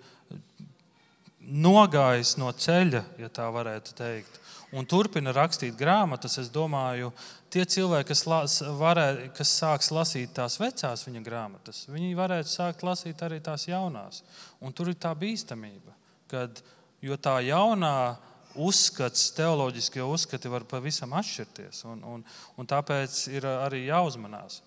[1.41, 4.39] nogājis no ceļa, ja tā varētu teikt,
[4.77, 7.11] un turpina rakstīt grāmatas, es domāju,
[7.51, 12.85] tie cilvēki, kas, las, varē, kas sāks lasīt tās vecās viņa grāmatas, viņi varētu sākt
[12.87, 14.21] lasīt arī tās jaunās.
[14.63, 15.95] Un tur ir tā bīstamība,
[16.31, 16.61] kad,
[17.03, 18.15] jo tā jaunā
[18.55, 21.83] uzskats, teoloģiskie uzskati var pavisam atšķirties.
[21.91, 22.25] Un, un,
[22.57, 24.61] un tāpēc ir arī jāuzmanās.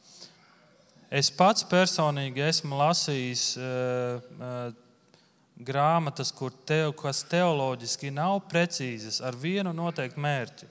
[1.15, 4.85] Es pats personīgi esmu lasījis uh, uh,
[5.55, 6.33] grāmatas,
[6.67, 10.71] te, kas teoloģiski nav precīzas, ar vienu noteiktu mērķi.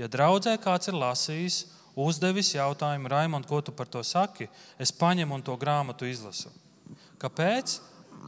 [0.00, 1.58] Ja draudzē kāds ir lasījis,
[1.94, 4.48] uzdevis jautājumu, Raimond, ko tu par to saki,
[4.80, 6.50] es paņemu un to grāmatu izlasu.
[7.20, 7.78] Kāpēc?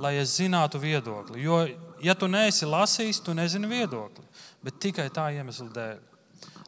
[0.01, 1.41] Lai es zinātu viedokli.
[1.45, 1.63] Jo
[2.03, 4.25] ja tu neesi lasījis, tu nezini viedokli.
[4.65, 6.05] Bet tikai tā iemesla dēļ.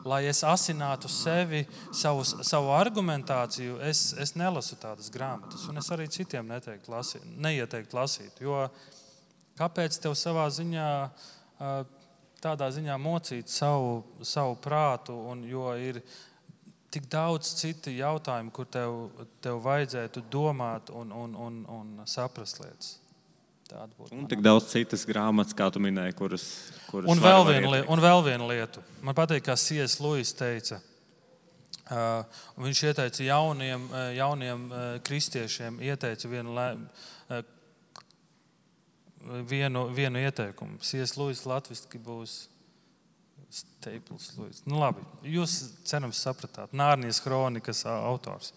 [0.08, 5.66] Lai es asinātu sevi, savu, savu argumentāciju, es, es nelasu tādas grāmatas.
[5.68, 8.38] Un es arī citiem neteiktu lasīt, neieteiktu lasīt.
[8.40, 8.68] Jo
[9.58, 10.86] kāpēc tev savā ziņā,
[12.44, 16.00] tādā ziņā mocīt savu, savu prātu, un, jo ir
[16.94, 18.96] tik daudz citu jautājumu, kur tev,
[19.44, 22.96] tev vajadzētu domāt un, un, un, un saprast lietas.
[24.10, 26.44] Un tik daudz citas grāmatas, kā tu minēji, kuras.
[26.88, 28.80] kuras un, vēl lieta, un vēl viena lieta.
[29.04, 30.80] Man patīk, kā Sijas Luis teica.
[31.88, 32.24] Uh,
[32.60, 37.42] viņš ieteica jauniem, uh, jauniem uh, kristiešiem ieteica vienu, uh,
[39.48, 40.80] vienu, vienu ieteikumu.
[40.84, 42.38] Sijas Luis Latvijas būs
[43.48, 44.30] Staples.
[44.36, 44.62] Luis.
[44.68, 46.72] Nu, labi, jūs cerams sapratāt.
[46.76, 48.52] Nārnijas kronikas autors.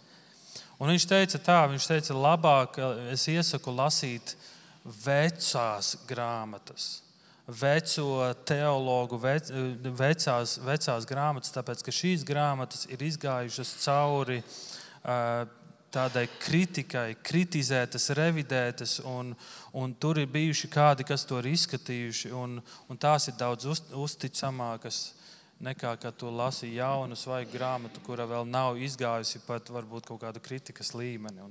[0.81, 2.79] Un viņš teica tā, viņš teica, labāk
[3.13, 4.50] es iesaku lasīt uh,
[4.83, 6.89] vecās grāmatas,
[7.47, 9.49] veco teologu, vec,
[9.97, 15.47] vecās, vecās grāmatas, tāpēc ka šīs grāmatas ir izgājušas cauri uh,
[15.91, 19.33] tādai kritikai, kritizētas, revidētas, un,
[19.75, 23.83] un tur ir bijuši kādi, kas to ir izskatījuši, un, un tās ir daudz uz,
[23.91, 25.01] uzticamākas
[25.61, 30.41] nekā kad to lasīja jaunu, svaigu grāmatu, kura vēl nav izgājusi pat varbūt kaut kādu
[30.43, 31.43] kritikas līmeni.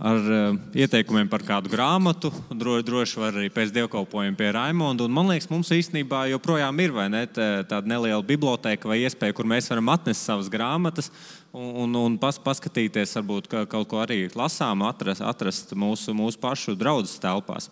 [0.00, 2.30] Ar uh, ieteikumiem par kādu grāmatu.
[2.48, 5.04] Dro, droši var arī pēc dievkalpojuma pie Raimonda.
[5.04, 9.68] Un, man liekas, mums īstenībā joprojām ir ne, tāda neliela biblioteka vai iespēja, kur mēs
[9.72, 11.10] varam atnest savas grāmatas
[11.52, 16.76] un, un, un pas, paskatīties, varbūt kaut ko arī lasām, atrast, atrast mūsu, mūsu pašu
[16.78, 17.68] draugu telpās.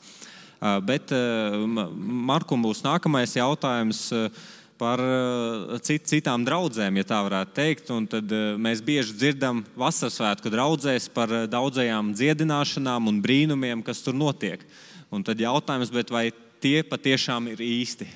[0.61, 1.57] Uh, bet uh,
[1.97, 4.11] Markam būs nākamais jautājums.
[4.13, 7.93] Uh, par eh, cit, citām draudzēm, ja tā varētu teikt.
[7.93, 13.85] Un tad eh, mēs bieži dzirdam vasaras svētku draugzēs par eh, daudzajām dziedināšanām un brīnumiem,
[13.85, 14.65] kas tur notiek.
[15.13, 16.31] Un tad jautājums, vai
[16.63, 18.09] tie patiešām ir īsti?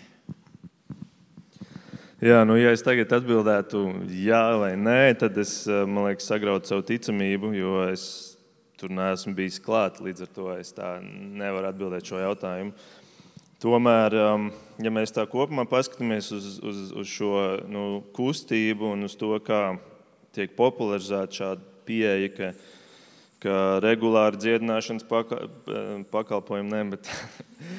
[2.24, 3.82] Jā, nu, ja es tagad atbildētu
[4.24, 8.04] jā vai nē, tad es liekas, sagrautu savu ticamību, jo es
[8.80, 10.00] tur neesmu bijis klāt.
[10.00, 12.72] Līdz ar to es tā nevaru atbildēt šo jautājumu.
[13.64, 14.50] Tomēr, um,
[14.84, 17.30] ja mēs tā kopumā paskatāmies uz, uz, uz šo
[17.64, 19.78] nu, kustību un uz to, kā
[20.36, 22.50] tiek popularizēta šāda pieeja, ka,
[23.40, 25.38] ka regulāri dziedināšanas paka,
[26.12, 27.08] pakalpojumi, ne, bet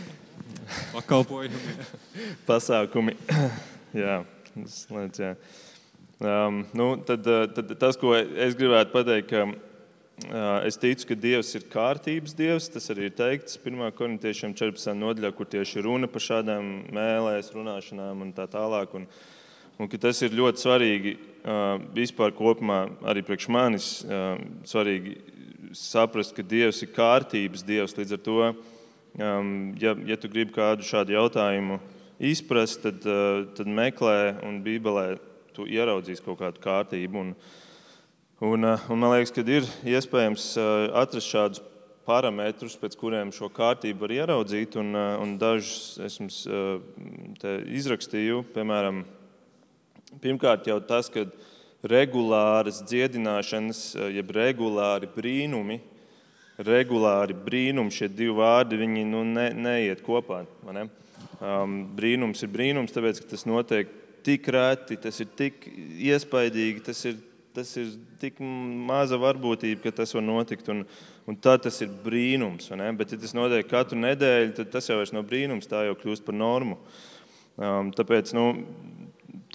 [0.96, 1.62] pakalpojumi.
[2.50, 3.14] pasākumi.
[4.06, 4.18] jā,
[4.80, 5.32] slēdz, jā.
[6.26, 9.46] Um, nu, tad, tad tas, ko es gribētu pateikt, ka
[10.16, 12.70] Es ticu, ka Dievs ir kārtības Dievs.
[12.72, 13.82] Tas arī ir teikts 1.
[13.98, 14.94] korintiešiem 14.
[14.96, 18.94] nodaļā, kur tieši runa par šādām mēlēs, runāšanām un tā tālāk.
[18.96, 19.10] Un,
[19.76, 21.14] un tas ir ļoti svarīgi
[21.98, 23.90] vispār kopumā, arī priekš manis,
[24.64, 25.18] svarīgi
[25.76, 27.98] saprast, ka Dievs ir kārtības Dievs.
[28.00, 28.40] Līdz ar to,
[29.20, 31.82] ja, ja tu gribi kādu šādu jautājumu
[32.24, 33.04] izprast, tad,
[33.60, 35.10] tad meklē un Bībelē
[35.52, 37.28] tu ieraudzīsi kaut kādu kārtību.
[37.28, 37.36] Un,
[38.40, 41.62] Un, eh, un man liekas, ka ir iespējams eh, atrast šādus
[42.04, 44.74] parametrus, pēc kuriem šo kārtību var ieraudzīt.
[44.82, 46.42] Un, eh, un dažus es jums
[47.80, 48.42] izrakstīju.
[48.52, 49.06] Piemēram,
[50.20, 51.24] pirmkārt, jau tas, ka
[51.88, 53.80] regulāras dziedināšanas,
[54.12, 55.78] jeb regulāri brīnumi,
[56.60, 60.42] regulāri brīnumi, šie divi vārdi, viņi nu, ne, neiet kopā.
[60.76, 60.90] Ne?
[61.40, 63.96] Um, brīnums ir brīnums, tāpēc ka tas notiek
[64.28, 65.70] tik reti, tas ir tik
[66.10, 67.16] iespaidīgi, tas ir
[67.56, 70.70] tas ir tik maza varbūtība, ka tas var notikt.
[70.74, 70.84] Un,
[71.30, 72.70] un tad tas ir brīnums.
[73.00, 76.38] Bet, ja tas notiek katru nedēļu, tad tas jau nav brīnums, tā jau kļūst par
[76.38, 76.80] normu.
[77.56, 78.50] Um, tāpēc nu,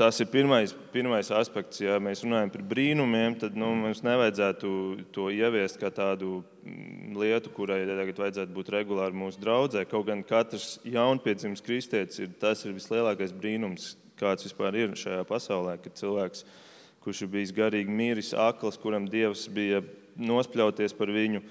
[0.00, 1.82] tas ir pirmais, pirmais aspekts.
[1.84, 4.70] Ja mēs runājam par brīnumiem, tad nu, mums nevajadzētu
[5.14, 9.84] to ieviest kā tādu mm, lietu, kurai tagad vajadzētu būt regulāri mūsu draudzē.
[9.90, 15.76] Kaut gan katrs jaunpiedzimis kristietis ir tas ir vislielākais brīnums, kāds vispār ir šajā pasaulē,
[15.84, 16.58] kad cilvēks ir
[17.04, 19.82] kurš ir bijis garīgi miris, akls, kuram Dievs bija
[20.20, 21.42] nospļauties par viņu,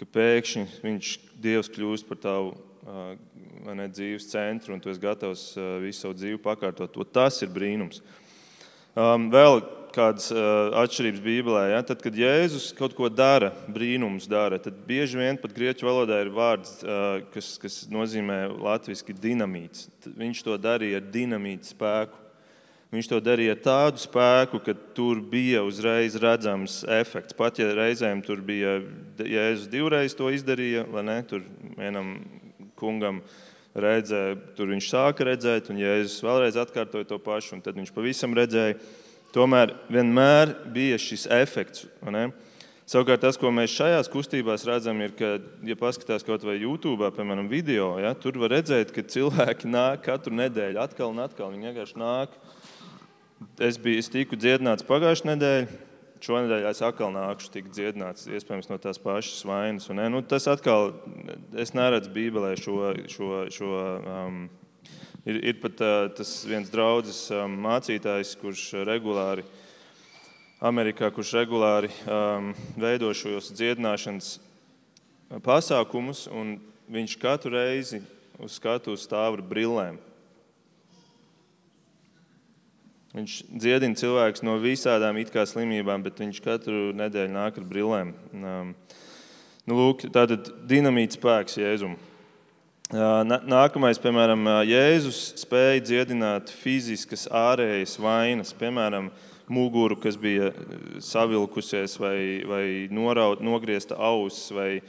[0.00, 2.54] ka pēkšņi viņš Dievs kļūst par tavu
[3.74, 5.48] ne, dzīves centru un tu esi gatavs
[5.82, 6.92] visu savu dzīvi pakārtot.
[6.94, 8.02] To tas ir brīnums.
[8.96, 9.60] Um, vēl
[9.96, 11.62] kādas uh, atšķirības Bībelē.
[11.72, 11.80] Ja?
[11.86, 16.32] Tad, kad Jēzus kaut ko dara, brīnums dara, tad bieži vien pat grieķu valodā ir
[16.34, 19.88] vārds, uh, kas, kas nozīmē latviešu dinamīts.
[20.06, 22.25] Viņš to darīja ar dinamītu spēku.
[22.94, 27.34] Viņš to darīja ar tādu spēku, ka tur bija uzreiz redzams efekts.
[27.34, 28.78] Pat ja reizēm tur bija
[29.18, 31.16] Jēzus divreiz to izdarīja, vai ne?
[31.26, 31.42] Tur
[31.74, 32.14] vienam
[32.78, 33.18] kungam
[33.74, 38.36] redzēja, tur viņš sāka redzēt, un Jēzus vēlreiz atkārtoja to pašu, un tad viņš pavisam
[38.38, 38.78] redzēja.
[39.34, 41.88] Tomēr vienmēr bija šis efekts.
[42.86, 45.32] Savukārt tas, ko mēs šajās kustībās redzam, ir, ka,
[45.66, 50.38] ja paskatās kaut vai YouTube, piemēram, video, ja, tur var redzēt, ka cilvēki nāk katru
[50.38, 51.50] nedēļu atkal un atkal.
[51.50, 52.38] Viņi vienkārši nāk
[53.60, 55.82] Es biju es tiku dziedināts pagājušajā nedēļā.
[56.26, 59.90] Šonadēļ es atkal nākušu, tikt dziedināts, iespējams, no tās pašas vainas.
[59.92, 60.94] Un, ne, nu, tas atkal,
[61.60, 62.78] es neredzu Bībelē šo.
[63.12, 63.68] šo, šo
[64.00, 64.38] um,
[65.28, 69.44] ir, ir pat uh, tas viens draugs um, mācītājs, kurš regulāri
[70.64, 74.32] Amerikā, kurš regulāri um, veido šos dziedināšanas
[75.44, 76.56] pasākumus, un
[76.88, 78.00] viņš katru reizi
[78.40, 80.00] uz skatuves stāv ar brillēm.
[83.16, 85.16] Viņš dziedina cilvēkus no visādām
[85.48, 88.10] slimībām, bet viņš katru nedēļu nāk ar brillēm.
[88.36, 88.74] Um,
[89.64, 91.94] nu, lūk, tātad dinamīts spēks Jēzum.
[92.92, 99.08] Uh, nākamais, piemēram, uh, Jēzus spēja dziedināt fiziskas ārējas vainas, piemēram,
[99.48, 100.52] muguru, kas bija
[101.00, 104.82] savilkusies vai, vai noraut, nogriezta auss vai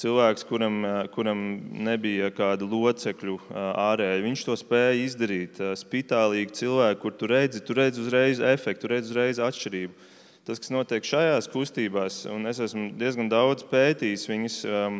[0.00, 0.80] cilvēks, kuram,
[1.14, 1.42] kuram
[1.86, 4.24] nebija kāda locekļu ārēji.
[4.26, 5.60] Viņš to spēja izdarīt.
[5.80, 10.10] Spitālīgi cilvēki, kur tu redzi, tu redzi uzreiz efektu, tu redzi uzreiz atšķirību.
[10.44, 14.98] Tas, kas notiek šajās kustībās, un es esmu diezgan daudz pētījis viņas, um,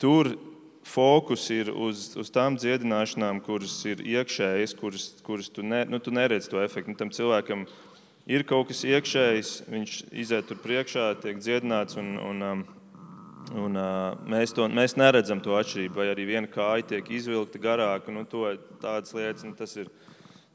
[0.00, 0.30] tur
[0.88, 6.14] fokus ir uz, uz tām dziedināšanām, kuras ir iekšējas, kuras, kuras tu, ne, nu, tu
[6.16, 6.94] neredzi to efektu.
[6.94, 7.66] Nu, tam cilvēkam
[8.24, 12.00] ir kaut kas iekšējs, viņš iziet tur priekšā, tiek dziedināts.
[12.00, 12.64] Un, un, um,
[13.48, 18.12] Un, uh, mēs, to, mēs neredzam to atšķirību, vai arī viena kāja tiek izvilkta garāka.
[18.12, 18.44] Nu, to,
[18.82, 19.90] tādas lietas, nu, tas ir.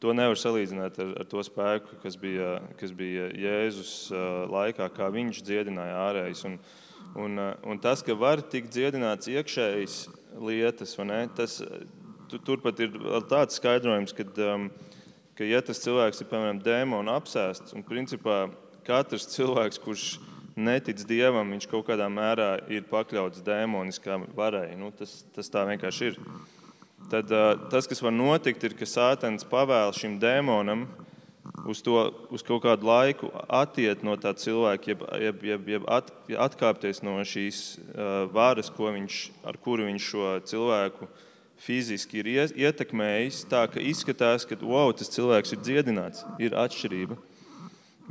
[0.03, 5.07] To nevar salīdzināt ar, ar to spēku, kas bija, kas bija Jēzus uh, laikā, kā
[5.15, 6.41] viņš dziedināja ārējais.
[6.49, 6.57] Un,
[7.23, 9.95] un, uh, un tas, ka var tikt dziedināts iekšējas
[10.43, 10.97] lietas,
[11.37, 11.55] tas,
[12.27, 12.99] tu, turpat ir
[13.31, 14.67] tāds skaidrojums, ka, um,
[15.39, 18.49] ka ja tas cilvēks ir piemēram dēmonu apsēsts, un principā
[18.83, 24.73] katrs cilvēks, kurš ir netic dievam, viņš kaut kādā mērā ir pakļauts dēmoniskām varai.
[24.79, 26.19] Nu, tas, tas tā vienkārši ir.
[27.11, 27.31] Tad,
[27.69, 30.85] tas, kas var notikt, ir, ka Sātens pavēl šim dēmonam
[31.67, 31.97] uz, to,
[32.31, 36.09] uz kaut kādu laiku attiet no tā cilvēka, jeb, jeb, jeb, jeb at,
[36.47, 37.63] atkāpties no šīs
[38.33, 41.09] varas, viņš, ar kuru viņš šo cilvēku
[41.63, 43.43] fiziski ir ietekmējis.
[43.51, 47.19] Tā ka izskatās, ka wow, tas cilvēks ir dziedināts, ir atšķirība.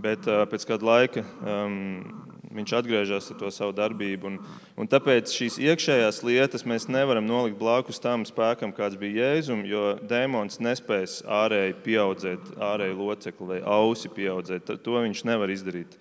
[0.02, 4.30] Bet pēc kāda laika um, viņš atgriežas ar to savu darbību.
[4.30, 4.38] Un,
[4.78, 9.94] un tāpēc šīs iekšējās lietas mēs nevaram nolikt blakus tam spēkam, kāds bija Jēzum, jo
[10.08, 14.74] dēmons nespēs ārēji pieaudzēt, ārēji locekli vai ausi pieaudzēt.
[14.84, 15.98] To viņš nevar izdarīt.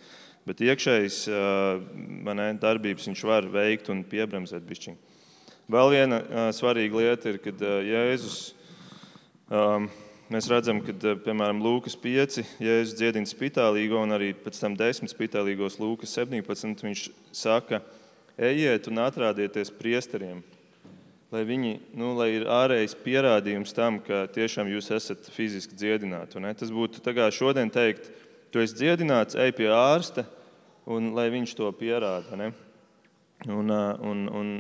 [0.47, 4.97] Bet iekšējas ne, darbības viņš var veikt un piebremzēt bišķiņu.
[5.71, 8.39] Vēl viena svarīga lieta ir, kad Jēzus
[9.47, 9.85] um,
[10.31, 10.93] Mēs redzam, ka
[11.25, 16.83] piemēram Lūkas 5, Jēzus dziedina spitālīgo, un arī pēc tam 10 spitālīgos Lūkas 17.
[16.85, 17.01] Viņš
[17.35, 17.81] saka,
[18.39, 20.37] ejiet un atrādieties priesteriem,
[21.35, 26.39] lai viņi, nu, lai ir ārējais pierādījums tam, ka tiešām jūs esat fiziski dziedināti.
[26.39, 28.07] Tas būtu tā kā šodien teikt,
[28.55, 30.23] tu esi dziedināts, ej pie ārsta,
[30.87, 32.39] un lai viņš to pierāda.
[32.39, 32.53] Ne?
[33.51, 34.55] Un, un, un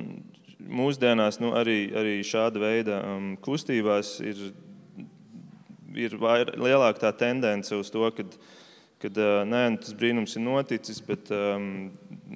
[0.67, 4.51] mūsdienās nu, arī, arī šāda veida um, kustībās ir
[5.97, 8.27] ir vair, lielāka tā tendence uz to, ka
[9.01, 9.17] kad,
[9.49, 11.89] nē, nu, tas brīnums ir noticis, bet, um,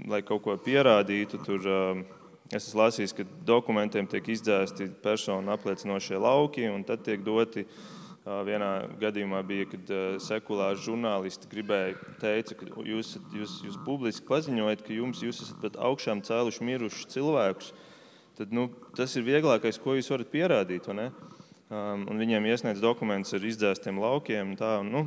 [0.10, 2.02] lai kaut ko pierādītu, tur um,
[2.50, 7.68] es esmu lasījis, ka dokumentiem tiek izdzēsti personu apliecinošie lauki, un tad tiek doti.
[8.26, 14.26] Uh, vienā gadījumā bija, kad uh, sekulāri žurnālisti gribēja teikt, ka jūs, jūs, jūs publiski
[14.26, 17.70] paziņojat, ka jums, jūs esat pat augšām cēluši mirušus cilvēkus.
[18.36, 18.66] Tad, nu,
[18.98, 20.90] tas ir vieglākais, ko jūs varat pierādīt.
[20.98, 21.12] Ne?
[21.70, 24.54] Um, un viņiem iesniedz dokumentus ar izdzēstiem laukiem.
[24.60, 25.04] Tā, un, nu,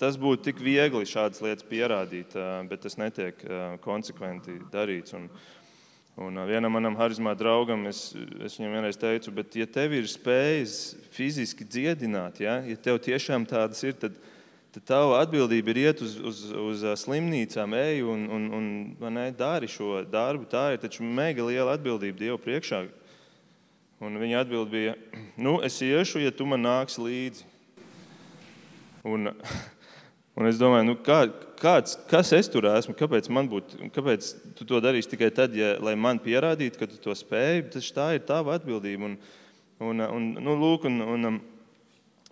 [0.00, 5.14] tas būtu tik viegli šādas lietas pierādīt, uh, bet tas netiek uh, konsekventi darīts.
[5.18, 5.28] Un,
[6.20, 8.10] un uh, vienam manam harizmā draugam es,
[8.44, 13.46] es viņam vienreiz teicu, bet ja tev ir spējas fiziski dziedināt, ja, ja tev tiešām
[13.48, 14.16] tādas ir, tad,
[14.74, 19.68] tad tava atbildība ir iet uz, uz, uz slimnīcām, ej un, un, un ne, dari
[19.70, 20.48] šo darbu.
[20.50, 22.86] Tā ir taču mega liela atbildība Dievu priekšā
[24.02, 24.96] Un viņa atbild bija,
[25.44, 27.46] nu, es iešu, ja tu man nāks līdzi.
[29.06, 29.30] Un,
[30.38, 31.20] un es domāju, nu, kā,
[31.60, 35.76] kāds, kas es tur esmu, kāpēc man būtu, kāpēc tu to darīsi tikai tad, ja,
[35.82, 37.68] lai man pierādītu, ka tu to spēj.
[37.76, 39.12] Tas tā ir tava atbildība.
[39.12, 39.16] Un,
[39.86, 41.38] un, un, nu, lūk, un, un,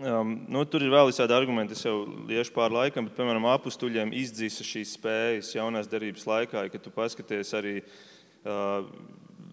[0.03, 4.11] um, nu, tur ir vēl visādi argumenti, es jau liešu pāri laikam, bet, piemēram, apstuļiem
[4.19, 7.79] izdzisa šīs spējas jaunās darbības laikā, kad tu paskaties arī.
[8.41, 8.89] Uh,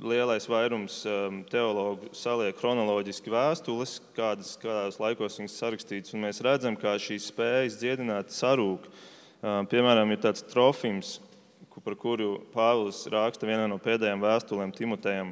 [0.01, 6.77] lielais vairums um, teologu saliek chronoloģiski vēstules, kādas, kādās laikos viņas sarakstītas, un mēs redzam,
[6.77, 8.85] kā šīs spējas dziedināt sarūk.
[9.41, 11.17] Um, piemēram, ir tāds trofims,
[11.85, 15.29] par kuru Pāvils raksta vienā no pēdējām vēstulēm Timotejam.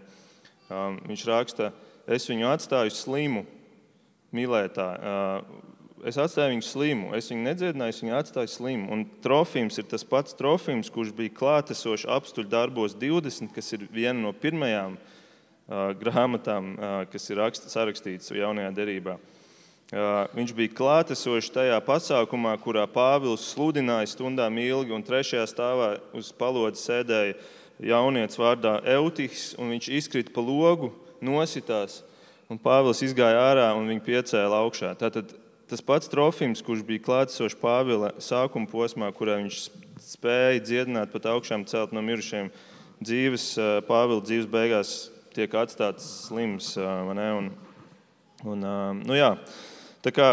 [0.69, 1.71] Um, viņš raksta,
[2.07, 3.45] es viņu atstāju slimu,
[4.35, 4.87] mīlētā
[6.05, 7.11] es atstāju viņu slimu.
[7.17, 8.87] Es viņu nedziedināju, es viņu atstāju slimu.
[8.93, 14.17] Un Trofims ir tas pats Trofims, kurš bija klātesošs apstuļu darbos 20, kas ir viena
[14.19, 19.17] no pirmajām uh, grāmatām, uh, kas ir rakst, sarakstītas jaunajā derībā.
[19.93, 26.31] Uh, viņš bija klātesošs tajā pasākumā, kurā Pāvils sludināja stundām ilgi, un trešajā stāvā uz
[26.33, 27.37] palodzes sēdēja
[27.85, 30.89] jaunietis vārdā Eutihs, un viņš izkrita pa logu,
[31.21, 32.01] nositās,
[32.49, 34.93] un Pāvils izgāja ārā un viņu piecēla augšā.
[34.99, 35.33] Tātad
[35.69, 39.59] tas pats Trofims, kurš bija klātesošs Pāvila sākuma posmā, kurā viņš
[40.01, 42.51] spēja dziedināt pat augšām celt no mirušiem,
[43.01, 43.51] dzīves,
[43.87, 44.95] Pāvila dzīves beigās
[45.35, 46.73] tiek atstāts slims.
[46.79, 47.51] Un,
[48.45, 48.67] un,
[49.01, 49.33] nu jā,
[50.05, 50.29] tā kā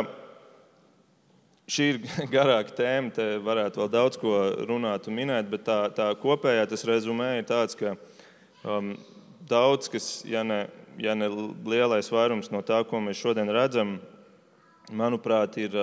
[1.73, 2.01] šī ir
[2.35, 4.37] garāka tēma, te varētu vēl daudz ko
[4.69, 7.97] runāt un minēt, bet tā, tā kopējā tas rezumē ir tāds, ka
[8.69, 8.95] um,
[9.49, 10.67] daudz kas, ja ne,
[11.01, 11.31] ja ne
[11.67, 13.99] lielais vairums no tā, ko mēs šodien redzam,
[14.91, 15.77] manuprāt, ir,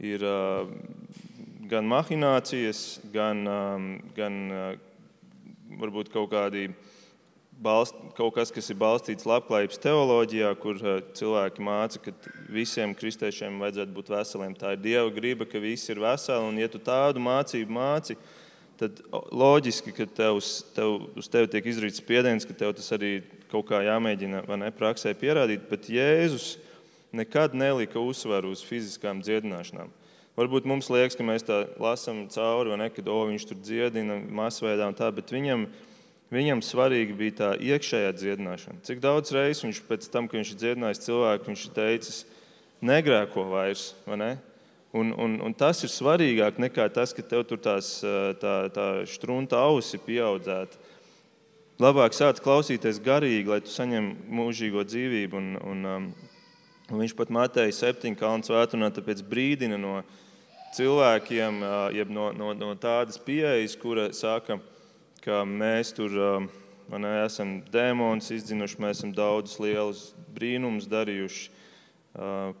[0.00, 0.24] ir
[1.68, 3.44] gan mahinācijas, gan,
[4.16, 4.40] gan
[5.80, 6.68] varbūt kaut kādi.
[7.64, 10.80] Balst, kaut kas, kas ir balstīts labklājības teoloģijā, kur
[11.14, 12.10] cilvēki māca, ka
[12.50, 14.56] visiem kristiešiem vajadzētu būt veseliem.
[14.58, 16.48] Tā ir Dieva griba, ka visi ir veseli.
[16.48, 18.18] Un, ja tu tādu mācību māci,
[18.80, 18.98] tad
[19.30, 20.40] loģiski, ka tev,
[20.74, 23.20] tev, uz tevi tiek izdarīts spiediens, ka tev tas arī
[23.52, 25.70] kaut kā jāmēģina ne, praksē pierādīt.
[25.70, 26.56] Bet Jēzus
[27.14, 29.92] nekad nelika uzsvaru uz fiziskām dziedināšanām.
[30.34, 34.16] Varbūt mums liekas, ka mēs tā lasām cauri, vai ne, kad o, viņš tur dziedina
[34.34, 35.68] masveidā un tā, bet viņam,
[36.34, 38.82] viņam svarīgi bija tā iekšējā dziedināšana.
[38.86, 42.24] Cik daudz reizes viņš pēc tam, kad viņš ir dziedinājis cilvēku, viņš ir teicis,
[42.82, 44.32] negrēko vairs, vai ne?
[44.94, 47.96] Un, un, un tas ir svarīgāk nekā tas, ka tev tur tās,
[48.42, 50.78] tā, tā strunta ausi pieaudzēta.
[51.82, 55.40] Labāk sāc klausīties garīgi, lai tu saņemtu mūžīgo dzīvību.
[55.40, 56.06] Un, un, um,
[56.90, 58.14] un viņš pat Mateja 7.
[58.18, 58.90] kalnu svētdienā
[59.28, 60.02] brīdina no
[60.74, 64.58] cilvēkiem, uh, jeb no, no, no tādas pieejas, kura saka,
[65.24, 66.12] ka mēs tur
[66.92, 70.02] ne, esam dēmonus izdzinuši, mēs esam daudzus lielus
[70.34, 71.50] brīnumus darījuši.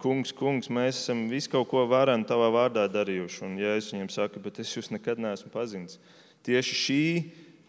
[0.02, 3.42] Kungs, kungs, mēs esam visu kaut ko varenu tavā vārdā darījuši.
[3.46, 6.00] Un Jēzus viņam saka, bet es jūs nekad neesmu pazinis.
[6.44, 7.04] Tieši šī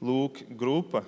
[0.02, 1.04] lūk, grupa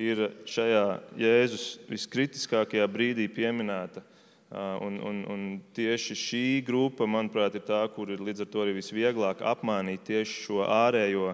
[0.00, 0.84] ir šajā
[1.20, 4.02] Jēzus viskritiskākajā brīdī pieminēta.
[4.50, 5.42] Un, un, un
[5.76, 10.40] tieši šī grupa, manuprāt, ir tā, kur ir līdz ar to arī visvieglāk apmānīt tieši
[10.48, 11.28] šo ārējo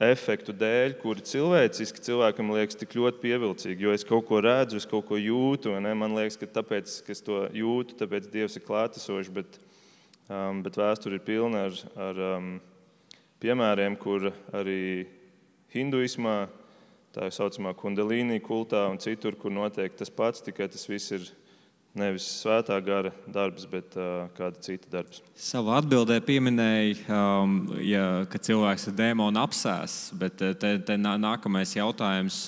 [0.00, 3.82] efektu dēļ, kuri cilvēciski cilvēkam liekas tik ļoti pievilcīgi.
[3.82, 7.12] Jo es kaut ko redzu, es kaut ko jūtu, un man liekas, ka tāpēc, ka
[7.16, 9.32] es to jūtu, tāpēc Dievs ir klātesošs.
[9.34, 9.58] Bet,
[10.30, 12.54] um, bet vēsture ir pilna ar, ar um,
[13.42, 15.08] piemēriem, kur arī
[15.74, 16.38] hinduismā,
[17.10, 21.26] tā saucamā kundalīnija kultā un citur, kur notiek tas pats, tikai tas viss ir
[21.90, 25.24] Nevis svētā gara darbs, bet uh, kāda cita darbs.
[25.34, 32.44] Savā atbildē pieminēja, um, ja, ka cilvēks ir dēmona apsēsts, bet te, te nākamais jautājums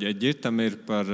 [0.00, 1.10] ģirtam ir par,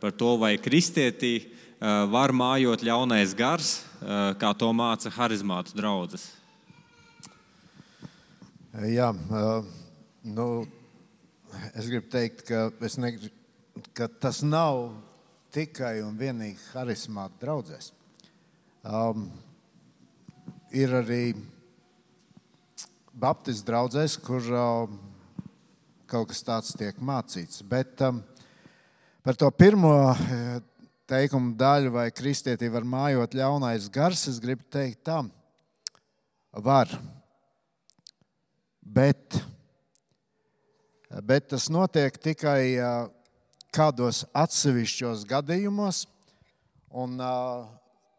[0.00, 6.30] par to, vai kristietī uh, var mājot ļaunais gars, uh, kā to māca harizmātu draudzes.
[8.88, 9.68] Jā, uh,
[10.24, 10.48] nu,
[11.74, 13.34] es gribu teikt, ka, negribu,
[13.92, 14.94] ka tas nav
[15.54, 17.92] tikai un vienīgi harizmāta draudzēs.
[18.88, 19.28] Um,
[20.72, 21.22] ir arī
[23.18, 24.98] Baptistu draugs, kur um,
[26.06, 27.64] kaut kas tāds tiek mācīts.
[27.66, 28.20] Bet um,
[29.26, 30.60] par to pirmo eh,
[31.10, 35.24] teikumu daļu, vai kristietī var mājot ļaunais gars, es gribu teikt, tā
[36.62, 36.94] var.
[38.80, 39.40] Bet,
[41.26, 43.10] bet tas notiek tikai uh,
[43.78, 46.02] kādos atsevišķos gadījumos,
[46.90, 47.68] un uh,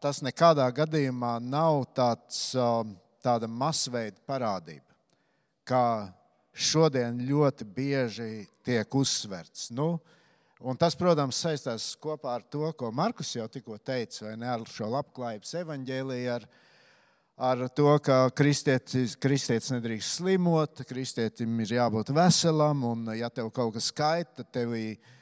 [0.00, 2.80] tas nekādā gadījumā nav tāds, uh,
[3.20, 4.86] tāda masveida parādība,
[5.68, 6.08] kā
[6.56, 8.30] šodien ļoti bieži
[8.64, 9.68] tiek uzsverts.
[9.76, 9.98] Nu,
[10.60, 14.66] Un tas, protams, saistās kopā ar to, ko Markus jau tikko teica, vai ne ar
[14.68, 16.44] šo labklājības evaņģēlīju, ar,
[17.48, 23.72] ar to, ka kristietis, kristietis nedrīkst slimot, kristietim ir jābūt veselam, un ja tev kaut
[23.78, 25.16] kas skaita, tad tev ir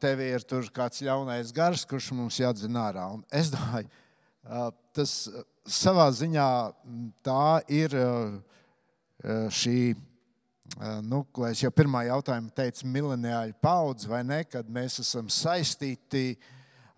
[0.00, 0.44] tev ir
[0.74, 3.06] kāds ļaunais gars, kurš mums jādzina ārā.
[3.16, 3.88] Un es domāju,
[4.44, 7.96] ah, tas ah, savā ziņā mm, tā ir
[9.52, 9.78] šī,
[11.02, 16.36] nu, ko es jau pirmā jautājumā teicu, mileniāļu paudze, vai ne, kad mēs esam saistīti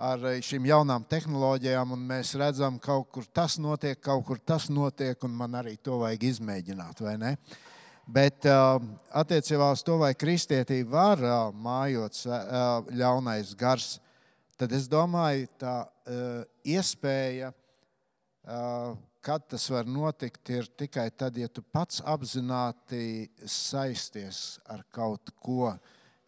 [0.01, 4.69] ar šīm jaunām tehnoloģijām, un mēs redzam, ka kaut kur tas notiek, kaut kur tas
[4.73, 7.35] notiek, un man arī to vajag izmēģināt, vai ne?
[7.37, 7.70] Uh,
[8.07, 8.81] Bet uh,
[9.15, 13.99] attiecībā uz to, vai kristietī var uh, mājot uh, ļaunais gars,
[14.59, 15.75] tad es domāju, tā
[16.69, 17.47] iespēja,
[19.25, 25.71] kad tas var notikt, ir tikai tad, ja tu pats apzināti saisties ar kaut ko.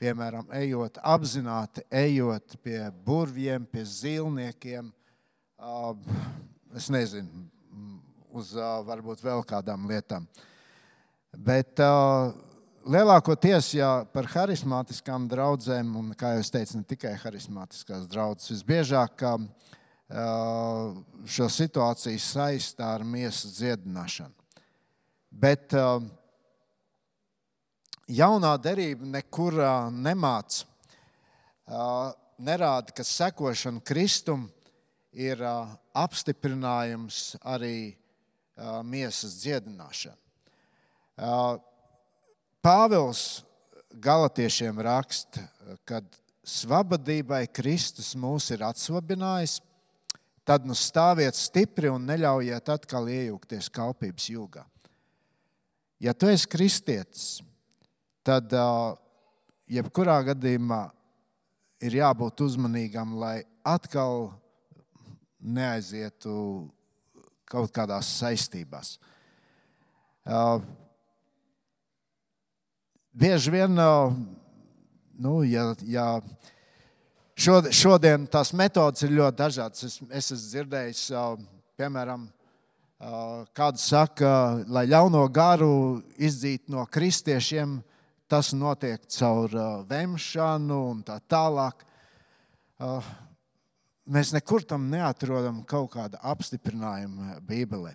[0.00, 4.88] Piemēram, ejot apzināti, ejot pie burviem, pie zīlniekiem,
[6.74, 7.44] es nezinu,
[8.32, 8.54] uz
[8.88, 10.24] varbūt vēl kādām lietām.
[11.32, 12.28] Bet uh,
[12.84, 19.38] lielākoties, ja par harizmātiskām draudzēm, un kā jau teicu, ne tikai harizmātiskās draudzes, visbiežāk uh,
[21.24, 24.34] šo situāciju saistā ar miesas dziedināšanu.
[25.32, 26.02] Bet uh,
[28.12, 30.66] jaunā derība nekur uh, nemāca.
[31.72, 32.10] Uh,
[32.42, 34.50] nerāda, ka sekošana Kristum
[35.16, 40.21] ir uh, apstiprinājums arī uh, miesas dziedināšanai.
[42.62, 43.42] Pāvils
[43.92, 45.42] Galatiešiem raksta,
[45.84, 46.00] ka
[46.42, 49.60] svabadībai Kristus mūs ir atsvabinājis,
[50.48, 54.64] tad nu stāviet stipri un neļaujiet atkal iejūgties kalpības jūgā.
[56.02, 57.42] Ja tu esi kristietis,
[58.26, 58.50] tad
[59.70, 60.82] jebkurā gadījumā
[61.82, 64.32] ir jābūt uzmanīgam, lai atkal
[65.38, 66.34] neaizietu
[67.46, 68.96] kaut kādās saistībās.
[73.12, 73.76] Bieži vien,
[75.12, 76.06] nu, ja, ja
[77.36, 81.02] šodien tās metodas ir ļoti dažādas, es, es esmu dzirdējis,
[81.80, 82.26] piemēram,
[83.56, 87.80] kāds saka, lai ļauno garu izdzītu no kristiešiem,
[88.30, 89.52] tas notiek caur
[89.88, 91.82] vemšanu un tā tālāk.
[94.12, 97.92] Mēs nekur tam neatrodam kaut kādu apstiprinājumu Bībelē.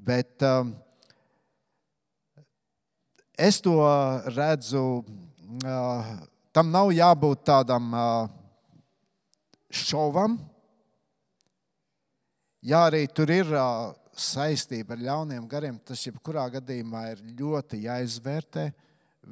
[0.00, 0.72] Bet um,
[3.40, 3.74] es to
[4.36, 4.84] redzu,
[5.64, 6.10] uh,
[6.52, 8.28] tam nav jābūt tādam uh,
[9.72, 10.36] šovam.
[12.60, 15.80] Jā, arī tur ir uh, saistība ar ļauniem gariem.
[15.80, 18.68] Tas jebkurā gadījumā ir ļoti jāizvērtē.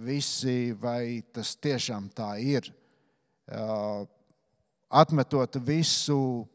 [0.08, 2.68] Visi, vai tas tiešām tā ir.
[3.48, 4.06] Uh,
[4.88, 6.46] atmetot visu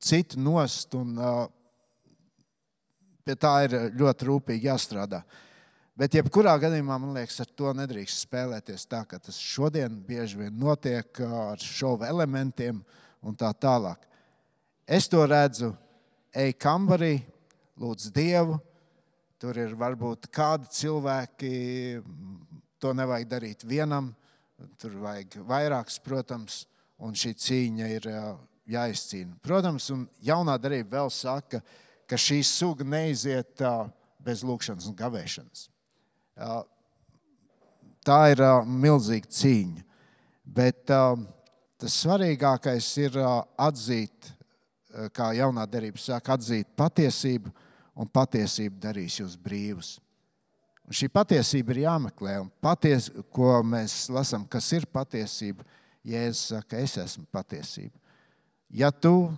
[0.00, 1.44] citu nost, un uh,
[3.24, 5.22] pie tā ir ļoti rūpīgi jāstrādā.
[5.98, 10.54] Bet, jebkurā gadījumā, man liekas, ar to nedrīkst spēlēties tā, ka tas šodien bieži vien
[10.54, 12.76] notiek ar šovu elementiem
[13.26, 14.04] un tā tālāk.
[14.86, 15.72] Es to redzu,
[16.30, 17.16] ej kambarī,
[17.82, 18.60] lūdz Dievu.
[19.42, 21.50] Tur ir varbūt kādi cilvēki,
[22.78, 24.12] to nevajag darīt vienam,
[24.78, 26.60] tur vajag vairākus, protams
[27.02, 28.06] un šī cīņa ir
[28.70, 29.34] jāizcīna.
[29.42, 31.58] Protams, un jaunā darība vēl saka,
[32.06, 33.66] ka šī suga neiziet
[34.22, 35.66] bez lūkšanas un gavēšanas.
[36.38, 39.84] Tā ir milzīga cīņa.
[40.48, 44.32] Bet tas svarīgākais ir atzīt,
[45.14, 47.52] kā jaunā darība saka, atzīt patiesību,
[47.98, 49.96] un patiesība darīs jūs brīvus.
[50.88, 55.66] Un šī patiesība ir jāmeklē, un paties, ko mēs lasām, kas ir patiesība,
[56.08, 57.92] Jēzus saka, es esmu patiesība.
[58.72, 59.28] Ja tu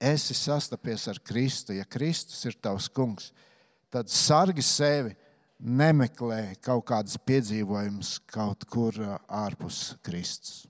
[0.00, 3.32] esi sastapies ar Kristu, ja Kristus ir tavs kungs,
[3.92, 5.12] tad sargi sevi,
[5.64, 10.64] nemeklē kaut kādas piedzīvojumus kaut kur ārpus Kristus.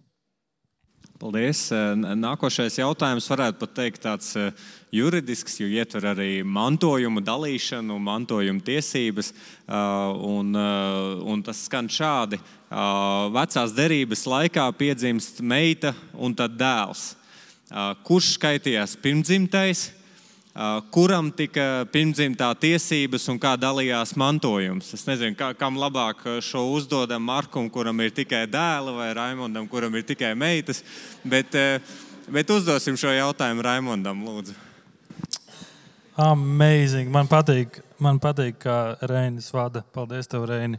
[1.15, 1.69] Paldies.
[1.71, 4.33] Nākošais jautājums varētu pat teikt tāds
[4.93, 9.31] juridisks, jo ietver arī mantojumu dalīšanu, mantojumu tiesības.
[9.71, 12.41] Un, un tas skan šādi.
[13.39, 17.13] Vecās derības laikā piedzimst meita un tad dēls.
[18.05, 19.93] Kurš skaitījās pirmdzimtais?
[20.95, 24.93] Kuram tika pirmdzimtā tiesības un kā dalījās mantojums.
[24.95, 29.95] Es nezinu, kā, kam labāk šo uzdodam Markam, kuram ir tikai dēli, vai Raimondam, kuram
[29.99, 30.85] ir tikai meitas.
[31.27, 31.57] Bet,
[32.31, 34.55] bet uzdosim šo jautājumu Raimondam, lūdzu.
[36.23, 37.11] Amazing.
[37.11, 38.79] Man patīk, man patīk kā
[39.11, 39.83] Reinis vada.
[39.95, 40.79] Paldies, tev, Reini.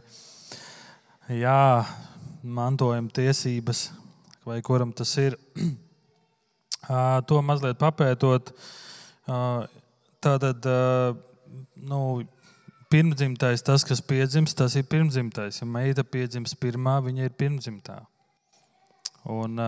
[1.28, 1.84] Jā,
[2.40, 3.90] mantojuma tiesības,
[4.48, 5.36] vai kuram tas ir.
[7.26, 8.52] To mazliet papētot.
[8.52, 8.66] Uh,
[9.26, 10.66] Tātad,
[11.90, 12.00] nu,
[12.90, 15.60] pirmdzimtais, tas, kas piedzimst, tas ir pirmdzimtais.
[15.60, 17.98] Ja meita piedzimst pirmā, viņa ir pirmdzimtā.
[19.26, 19.58] Un,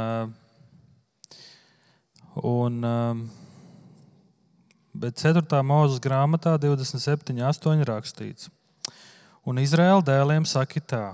[2.47, 2.79] un,
[4.95, 5.43] bet 4.
[5.67, 7.83] mūža grāmatā 27.8.
[7.89, 8.53] rakstīts.
[9.49, 11.05] Un Izraēla dēliem saka tā,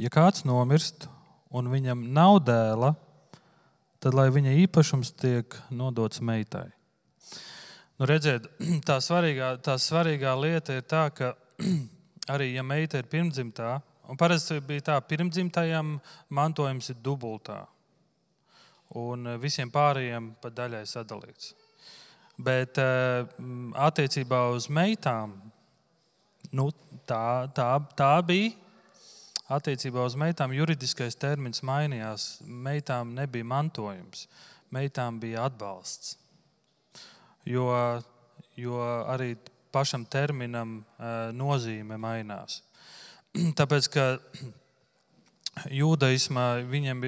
[0.00, 1.06] ja kāds nomirst
[1.52, 2.94] un viņam nav dēla,
[4.02, 6.70] tad lai viņa īpašums tiek nodots meitai.
[8.02, 8.48] Nu, redziet,
[8.88, 11.28] tā svarīgā, tā svarīgā lieta ir tā, ka
[12.34, 13.76] arī ja meita ir pirmdzimtā,
[14.10, 15.92] un parasti bija tā, pirmdzimtajam
[16.34, 17.60] mantojums ir dubultā,
[18.98, 21.52] un visiem pārējiem pa daļai sadalīts.
[22.42, 23.22] Bet eh,
[23.86, 25.36] attiecībā uz meitām,
[26.58, 26.72] nu,
[27.06, 28.50] tā, tā, tā bija.
[29.52, 32.26] Attiecībā uz meitām juridiskais termins mainījās.
[32.42, 34.26] Meitām nebija mantojums,
[34.74, 36.16] meitām bija atbalsts
[37.48, 37.68] jo,
[38.56, 38.80] jo
[39.12, 39.34] arī
[39.72, 40.80] pašam terminam
[41.36, 42.60] nozīme mainās.
[43.58, 44.06] Tāpēc, ka
[45.80, 47.02] jūdaismā viņam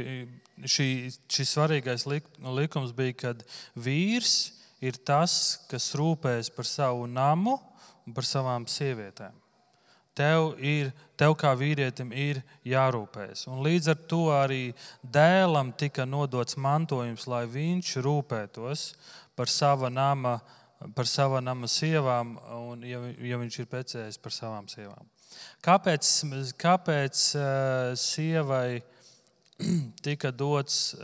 [0.64, 0.88] šī,
[1.28, 4.54] šis svarīgais likums, bija, kad vīrs
[4.84, 7.58] ir tas, kas rūpējas par savu namu
[8.04, 9.40] un par savām sievietēm.
[10.14, 13.48] Tev, ir, tev kā vīrietim ir jārūpējas.
[13.50, 14.60] Un līdz ar to arī
[15.02, 18.84] dēlam tika nodots mantojums, lai viņš rūpētos
[19.36, 20.38] par sava nama,
[20.94, 25.10] par sava nama sievām, un, ja, ja viņš ir precējies par savām sievām.
[25.64, 26.10] Kāpēc,
[26.60, 28.82] kāpēc uh, sievai
[30.06, 30.94] tika dots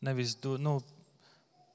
[0.00, 0.78] nevis do, nu,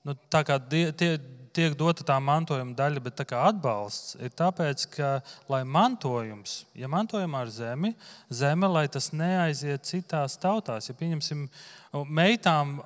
[0.05, 1.15] nu, tā kā die, tie,
[1.55, 5.11] tiek dota tā mantojuma daļa, bet tā kā atbalsts ir tāpēc, ka,
[5.51, 7.93] lai mantojums, ja mantojumā ir zemi,
[8.29, 10.89] zeme, lai tas neaiziet citās tautās.
[10.91, 11.47] Ja pieņemsim,
[12.05, 12.77] meitām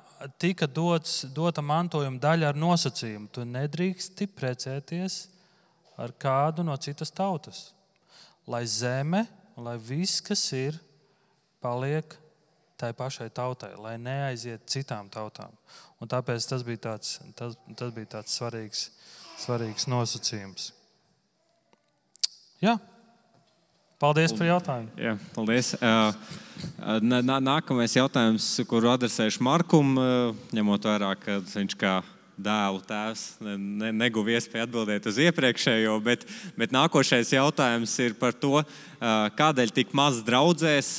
[0.42, 5.20] tika dots, dota mantojuma daļa ar nosacījumu, tu nedrīksti precēties
[6.00, 7.68] ar kādu no citas tautas.
[8.50, 9.26] Lai zeme
[9.60, 10.78] lai viss, kas ir,
[11.60, 12.16] paliek
[12.80, 15.52] tai pašai tautai, lai neaiziet citām tautām.
[16.00, 18.86] Un tāpēc tas bija tāds, tas, tas bija tāds svarīgs,
[19.42, 20.70] svarīgs nosacījums.
[22.64, 22.78] Jā.
[24.00, 24.94] Paldies par jautājumu.
[24.96, 25.74] Jā, paldies.
[27.44, 29.92] Nākamais jautājums, kuru adresēšu Markum,
[30.56, 31.98] ņemot vērā, ka viņš kā
[32.44, 36.26] dēlu tēvs ne, neguva iespēju atbildēt uz iepriekšējo, bet,
[36.58, 38.62] bet nākošais jautājums ir par to,
[39.38, 40.92] kādēļ tik maz draudzēs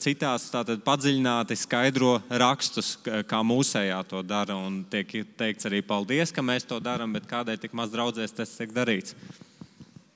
[0.00, 0.48] citās
[0.86, 4.56] padziļināti skaidro rakstus, kā mūsējā to dara.
[4.56, 8.56] Un tiek teikts arī paldies, ka mēs to darām, bet kādēļ tik maz draudzēs tas
[8.56, 9.16] tiek darīts?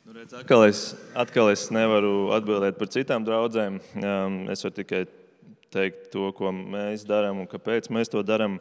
[0.08, 3.80] Nu, redz, atkal, es, atkal es nevaru atbildēt par citām draudzēm.
[4.52, 5.04] Es varu tikai
[5.72, 8.58] teikt to, ko mēs darām un kāpēc mēs to darām.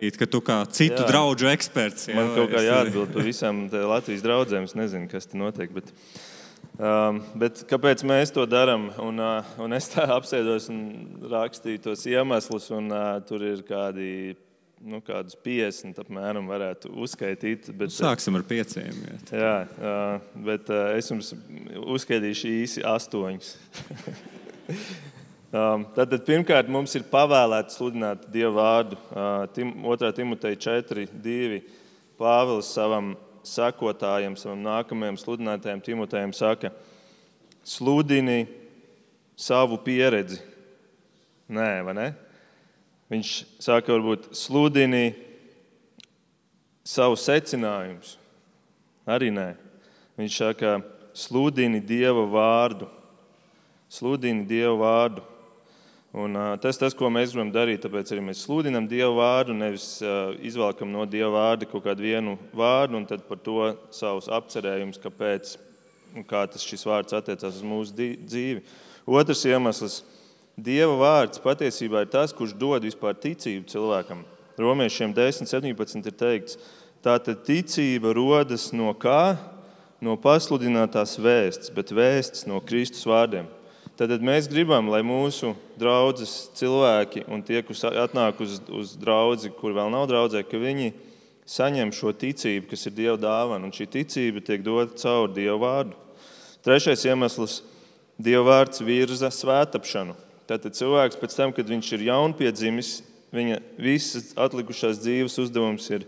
[0.00, 1.06] It, ka tu kā citu jā.
[1.10, 2.08] draugu eksperts.
[2.08, 4.66] Jā, Man kaut kā jāatbild par visām Latvijas draugiem.
[4.68, 5.72] Es nezinu, kas tur notiek.
[5.74, 5.90] Bet,
[6.78, 8.88] um, bet kāpēc mēs to darām?
[9.02, 10.82] Un, uh, un es tā apsēdos un
[11.32, 14.36] rakstīju tos iemeslus, un uh, tur ir kādi.
[14.78, 17.66] Nu, kādus 50 apmēram varētu uzskaitīt.
[17.74, 19.00] Bet, Sāksim ar pieciem.
[19.02, 21.32] Jā, jā uh, bet uh, es jums
[21.82, 23.56] uzskaitīšu īsi astoņus.
[25.48, 28.98] Um, Tātad pirmkārt mums ir pavēlēts sludināt Dieva vārdu.
[29.08, 30.10] Uh, Tim, 2.
[30.12, 31.60] Timoteja 4, 2.
[32.20, 33.14] Pāvils savam
[33.48, 36.68] sekotājam, savam nākamajam sludinātājam Timotejam saka,
[37.64, 38.42] sludini
[39.40, 40.42] savu pieredzi.
[41.48, 42.06] Nē, vai ne?
[43.08, 43.32] Viņš
[43.64, 45.14] saka, varbūt sludini
[46.84, 48.18] savu secinājumus.
[49.08, 49.48] Arī nē.
[50.20, 50.76] Viņš saka,
[51.16, 52.92] sludini Dieva vārdu.
[53.88, 55.24] Sludini Dieva vārdu.
[56.16, 60.30] Un, tas, tas, ko mēs gribam darīt, tāpēc arī mēs sludinam Dievu vārdu, nevis uh,
[60.40, 65.58] izvelkam no Dieva vārda kaut kādu vienu vārdu un tad par to savus apcerējumus, kāpēc
[66.16, 67.92] un kā tas šis vārds attiecās uz mūsu
[68.24, 68.64] dzīvi.
[69.04, 70.00] Otrs iemesls-
[70.68, 74.24] Dieva vārds patiesībā ir tas, kurš dod vispār ticību cilvēkam.
[74.58, 76.56] Romiešiem 10, 17 ir teikts,
[77.04, 79.36] tā tad ticība rodas no kā?
[80.00, 83.46] No pasludinātās vēsts, bet vēsts no Kristus vārdiem.
[83.98, 89.72] Tad mēs gribam, lai mūsu draugs cilvēki un tie, kas atnāk uz, uz draugu, kur
[89.74, 90.92] vēl nav draudzē, ka viņi
[91.50, 93.66] saņem šo ticību, kas ir Dieva dāvana.
[93.66, 95.98] Un šī ticība tiek dota caur Dieva vārdu.
[96.62, 97.56] Trešais iemesls-
[98.22, 100.14] Dieva vārds virza svētapšanu.
[100.46, 103.02] Tātad cilvēks pēc tam, kad viņš ir jaunpiedzimis,
[103.34, 106.06] viņa visas atlikušās dzīves uzdevums ir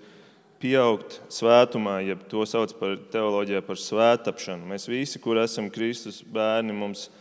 [0.62, 4.62] pieaugt svētumā, jeb to sauc par teoloģijā par svētapšanu.
[4.70, 7.19] Mēs visi, kur esam Kristus bērni, mums ir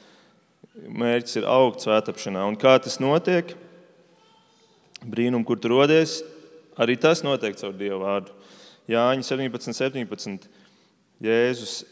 [0.87, 2.45] mērķis ir augt svētāpšanā.
[2.47, 3.55] Un kā tas notiek?
[4.99, 6.19] Brīnum, kur tur rodies,
[6.79, 8.35] arī tas notiek caur Dieva vārdu.
[8.89, 10.47] Jāņa 17, 17.
[11.23, 11.83] Jēzus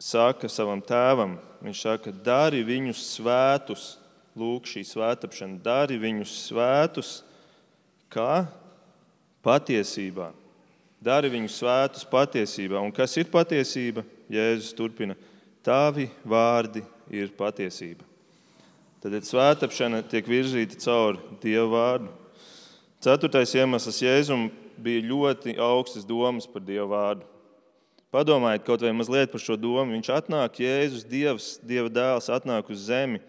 [0.00, 3.84] saka savam tēvam, viņš saka, dari viņus svētus,
[4.36, 7.12] lūk, šī svētāpšana, dari viņus svētus,
[8.12, 8.46] kā
[9.44, 10.32] patiesībā.
[11.04, 12.80] Dari viņus svētus patiesībā.
[12.80, 14.04] Un kas ir patiesība?
[14.32, 15.16] Jēzus turpina,
[15.64, 18.13] tavi vārdi ir patiesība.
[19.04, 22.06] Tad svētāpšana tiek virzīta caur Dieva vārdu.
[23.04, 24.46] Ceturtais iemesls Jēzum
[24.80, 27.26] bija ļoti augstas domas par Dieva vārdu.
[28.14, 29.92] Padomājiet kaut vai mazliet par šo domu.
[29.92, 33.20] Viņš atnāk, Jēzus, Dievs, Dieva dēls, atnāk uz zemi.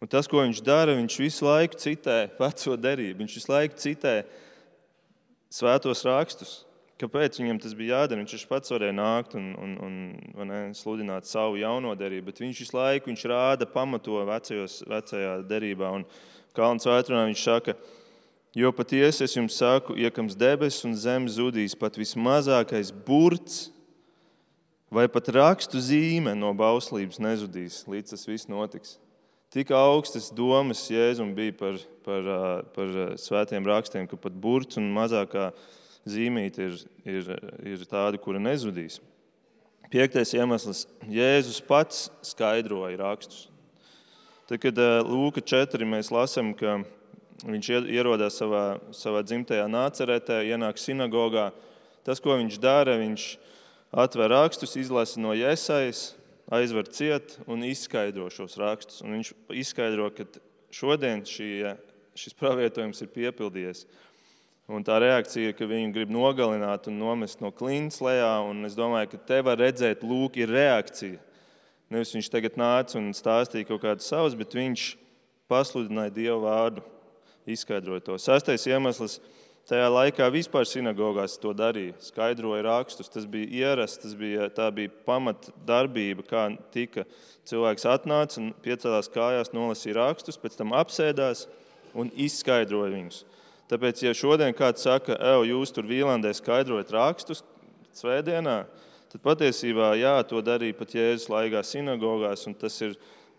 [0.00, 3.20] Un tas, ko viņš dara, viņš visu laiku citē veco derību.
[3.20, 4.14] Viņš visu laiku citē
[5.52, 6.62] svētos rakstus.
[7.02, 8.22] Kāpēc viņam tas bija jādara?
[8.22, 9.72] Viņš pats varēja nākt un, un,
[10.38, 15.32] un ne, sludināt savu jauno derību, bet viņš visu laiku viņš rāda, pamato vecajos, vecajā
[15.50, 15.90] derībā.
[15.98, 16.06] Un
[16.54, 17.74] Kalns vētrunā viņš saka,
[18.54, 23.64] jo patiesi es jums saku, iekams debesis un zeme zudīs, pat vismazākais burts
[24.92, 28.98] vai pat rakstu zīme no bauslības nezudīs, līdz tas viss notiks.
[29.52, 32.34] Tik augstas domas Jēzum bija par, par,
[32.78, 35.50] par svētiem rakstiem, ka pat burts un mazākā
[36.08, 37.30] zīmīte ir, ir,
[37.74, 39.00] ir tāda, kura nezudīs.
[39.92, 40.86] Piektais iemesls-
[41.18, 43.48] Jēzus pats skaidroja rakstus.
[44.48, 46.80] Tad, kad eh, Lūka 4 mēs lasām, ka
[47.44, 51.50] viņš ierodas savā, savā dzimtajā nācerētē, ienāk sinagogā,
[52.06, 53.26] tas, ko viņš dara, viņš
[53.92, 56.16] atver rakstus, izlasa no iesaistas,
[56.52, 59.00] aizver ciet un izskaidro šos rakstus.
[59.04, 59.32] Un viņš
[59.62, 60.26] izskaidro, ka
[60.74, 61.76] šodien šī,
[62.18, 63.86] šis pravietojums ir piepildījies.
[64.72, 68.30] Un tā reakcija ir, ka viņu grib nogalināt un nomest no klints lejā.
[68.64, 71.20] Es domāju, ka te var redzēt, lūk, ir reakcija.
[71.92, 74.86] Nevis viņš tagad nāca un stāstīja kaut kādu savus, bet viņš
[75.52, 76.84] pasludināja Dievu vārdu,
[77.52, 78.16] izskaidroja to.
[78.22, 79.18] Sastais iemesls
[79.62, 83.10] Tajā laikā vispār sinagogās to darīja, skaidroja rakstus.
[83.12, 87.04] Tas bija ierasts, tas bija, tā bija pamatdarbība, kā tika
[87.46, 91.44] cilvēks atnāca un piecēlās kājās, nolasīja rakstus, pēc tam apsēdās
[91.94, 93.22] un izskaidroja viņus.
[93.72, 97.38] Tāpēc, ja šodien kāds saka, ej, jūs tur Vīlandē skaidrojat rakstus
[97.96, 98.66] svētdienā,
[99.08, 102.98] tad patiesībā jā, to darīja pat Jēzus laikā sinagogās, un tas ir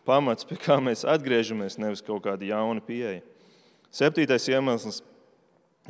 [0.09, 3.21] pamats, pie kā mēs atgriežamies, nevis kaut kāda jauna pieeja.
[3.93, 5.03] Septītais iemesls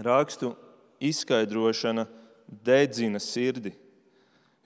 [0.04, 0.52] rakstu
[1.00, 2.04] izskaidrošana
[2.68, 3.72] dedzina sirdi.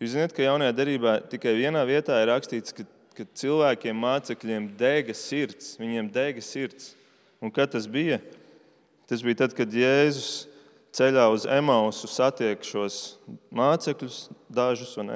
[0.02, 5.14] Jūs zināt, ka jaunajā darbā tikai vienā vietā ir rakstīts, ka, ka cilvēkiem, mācekļiem dega
[5.14, 6.96] sirds, viņiem dega sirds.
[7.38, 8.18] Un kad tas bija?
[9.08, 10.48] Tas bija tad, kad Jēzus
[10.98, 13.18] ceļā uz Emausu satiek šos
[13.56, 15.14] mācekļus, dažus, un,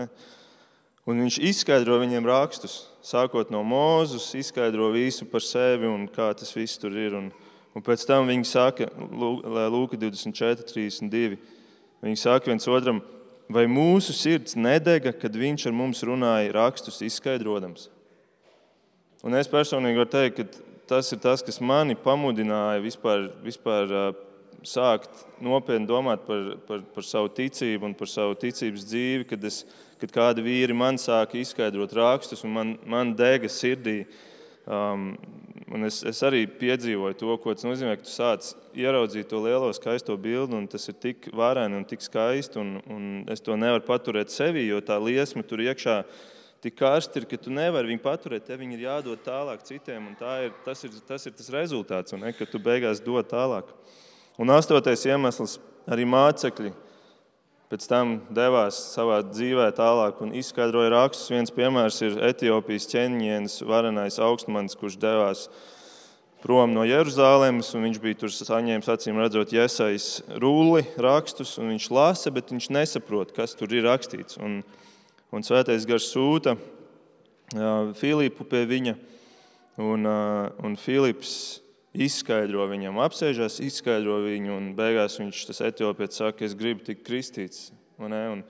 [1.08, 2.86] un viņš izskaidro viņiem rakstus.
[3.04, 7.18] Sākot no Mūzus, izskaidro visu par sevi un kā tas viss tur ir.
[7.18, 7.32] Un,
[7.72, 11.40] Un pēc tam viņi saka, Lūk, 24, 32.
[12.04, 13.00] Viņi saka viens otram,
[13.52, 17.88] vai mūsu sirds nedega, kad viņš ar mums runāja rakstus izskaidrojams.
[19.24, 23.94] Un es personīgi varu teikt, ka tas ir tas, kas mani pamudināja vispār, vispār
[24.68, 29.62] sākt nopietni domāt par, par, par savu ticību un par savu ticības dzīvi, kad, es,
[30.02, 34.04] kad kādi vīri man sāka izskaidrot rakstus un man, man dega sirdī.
[34.68, 35.14] Um,
[35.88, 40.18] es, es arī piedzīvoju to, ko tas nozīmē, ka tu sāc ieraudzīt to lielo skaisto
[40.20, 42.60] bildi, un tas ir tik vareni un tik skaisti.
[42.62, 46.02] Un, un es to nevaru paturēt sevī, jo tā liesma tur iekšā
[46.62, 48.46] tik karsta ir, ka tu nevari viņu paturēt.
[48.46, 52.34] Tev viņi ir jādod tālāk citiem, un ir, tas, ir, tas ir tas rezultāts, ne,
[52.38, 53.72] ka tu beigās dod tālāk.
[54.42, 55.58] Un astotais iemesls
[55.90, 56.72] arī mācekļi
[57.72, 61.32] pēc tam devās savā dzīvē tālāk un izskaidroja rakstus.
[61.32, 65.46] Viens piemērs ir Etiopijas ķēniņš, varenais augstmanis, kurš devās
[66.44, 67.72] prom no Jeruzalemes.
[67.72, 73.32] Viņš bija tur saņēmis, acīm redzot, iesaistīts rulli rakstus, un viņš lasa, bet viņš nesaprot,
[73.38, 74.36] kas tur ir rakstīts.
[74.44, 74.60] Un,
[75.32, 76.58] un Svētais Gars sūta
[78.00, 78.96] Filipu pie viņa,
[79.84, 81.62] un, un Filips
[81.92, 87.72] izskaidro viņam, apsēžās, izskaidro viņu, un beigās viņš tas etiopietis saka, es gribu tikt kristīts.
[88.02, 88.44] Un,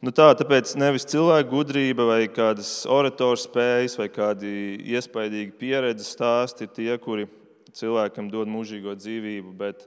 [0.00, 4.52] nu tā, tāpēc nevis cilvēka gudrība vai kādas oratoru spējas vai kādi
[4.94, 7.26] iespaidīgi pieredzes stāsti ir tie, kuri
[7.74, 9.84] cilvēkam dod mūžīgo dzīvību, bet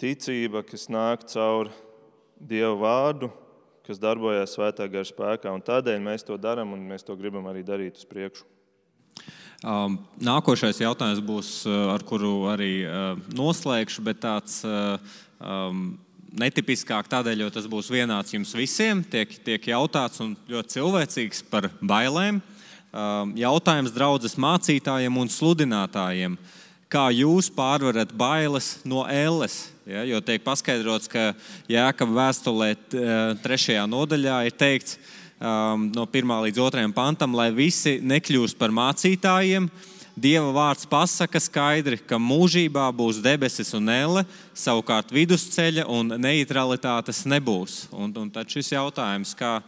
[0.00, 1.68] ticība, kas nāk caur
[2.40, 3.28] Dieva vārdu,
[3.90, 5.50] kas darbojas svētā gara spēkā.
[5.50, 8.46] Un tādēļ mēs to darām un mēs to gribam arī darīt uz priekšu.
[9.60, 14.96] Um, nākošais jautājums būs, uh, ar kuru arī uh, noslēgšu, bet tāds uh,
[15.42, 15.98] um,
[16.40, 19.02] netipiskāk tādēļ, jo tas būs vienāds jums visiem.
[19.04, 22.40] Tiek, tiek jautāts un ļoti cilvēcīgs par bailēm.
[22.90, 26.38] Um, jautājums draudzes mācītājiem un sludinātājiem.
[26.90, 29.68] Kā jūs pārvarat bailes no ēles?
[29.86, 31.28] Ja, jo tiek paskaidrots, ka
[31.70, 32.70] Jēkabā vēstulē
[33.44, 34.96] trešajā nodaļā ir teikts,
[35.38, 39.68] um, no 1 līdz 2 pantam, lai visi nekļūst par mācītājiem.
[40.18, 44.24] Dieva vārds pasaka skaidri, ka mūžībā būs debesis un elle,
[44.58, 47.84] savukārt vidusceļa un neutralitātes nebūs.
[47.94, 49.60] Un, un tad šis jautājums, kā,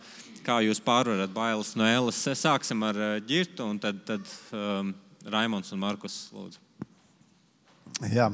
[0.42, 2.98] kā jūs pārvarat bailes no elles, sāksim ar
[3.30, 4.90] ģirtu, un tad, tad um,
[5.22, 6.58] Raimons un Markus lūdzu.
[8.10, 8.26] Jā,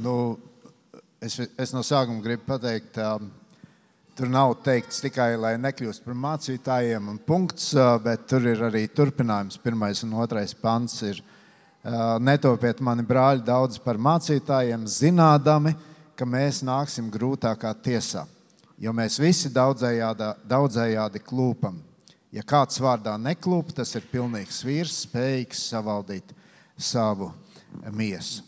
[0.00, 0.14] nu,
[1.20, 2.96] es, es no sākuma gribu pateikt,
[4.18, 7.68] Tur nav teikts tikai, lai nekļūst par mācītājiem, un punkts,
[8.02, 9.60] bet tur ir arī turpinājums.
[9.62, 11.20] Pirmais un otrais pants ir:
[12.26, 15.76] Netopiet mani brāļi daudz par mācītājiem, zinādami,
[16.18, 18.24] ka mēs nāksim grūtākā tiesā,
[18.82, 21.78] jo mēs visi daudzējādi, daudzējādi klūpam.
[22.34, 26.34] Ja kāds vārdā neklūp, tas ir pilnīgs vīrs, spējīgs savaldīt
[26.74, 27.30] savu
[27.94, 28.47] miesu.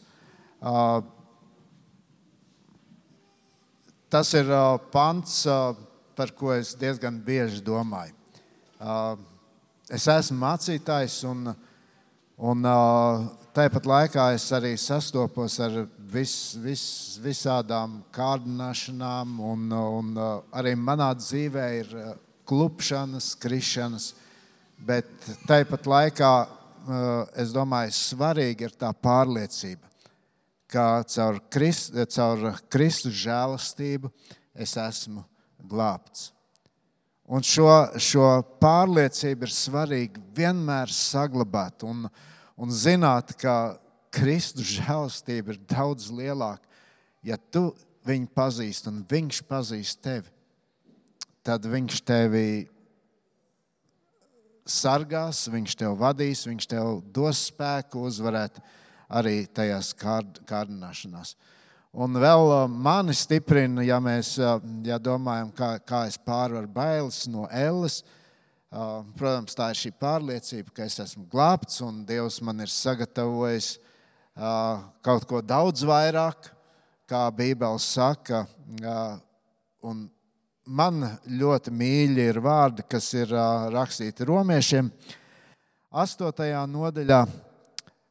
[4.10, 5.72] Tas ir uh, pants, uh,
[6.18, 8.12] par ko es diezgan bieži domāju.
[8.76, 9.14] Uh,
[9.88, 11.52] es esmu mācītājs, un,
[12.36, 12.66] un
[13.56, 15.78] tāpat laikā es arī sastopos ar
[16.12, 16.84] vis, vis,
[17.22, 20.10] visādām kārdināšanām, un, un
[20.52, 21.94] arī manā dzīvē ir
[22.50, 24.12] klupšanas, krišanas.
[24.76, 25.10] Bet
[25.46, 26.32] tāpat laikā
[27.38, 29.89] es domāju, svarīgi ir tā pārliecība
[30.70, 34.10] ka caur, Krist, caur Kristus žēlastību
[34.54, 35.24] es esmu
[35.70, 36.30] glābts.
[37.30, 37.68] Un šo,
[38.02, 38.26] šo
[38.62, 42.08] pārliecību ir svarīgi vienmēr saglabāt un,
[42.58, 43.76] un zināt, ka
[44.10, 46.66] Kristus žēlastība ir daudz lielāka.
[47.22, 47.70] Ja tu
[48.08, 50.26] viņu pazīsti un viņš pazīst tevi,
[51.46, 52.46] tad viņš tevi
[54.66, 58.58] sargās, viņš tev vadīs, viņš tev dos spēku uzvarēt
[59.10, 61.34] arī tajās kārdināšanās.
[61.90, 64.36] Un vēl mani stiprina, ja mēs
[64.86, 68.04] ja domājam, kā, kā es pārvaru bailes no elles.
[68.70, 73.72] Protams, tā ir šī pārliecība, ka es esmu glābts un Dievs man ir sagatavojis
[75.02, 76.52] kaut ko daudz vairāk,
[77.10, 78.44] kā Bībele saka.
[79.82, 80.06] Un
[80.70, 83.34] man ļoti mīļi ir vārdi, kas ir
[83.74, 84.94] rakstīti romiešiem.
[85.90, 87.24] Astotajā nodaļā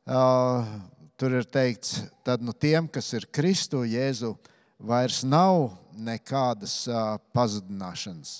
[0.09, 4.33] tur ir teikts, tad nu tiem, kas ir Kristu Jēzu,
[4.79, 6.87] vairs nav nekādas
[7.35, 8.39] pazudināšanas.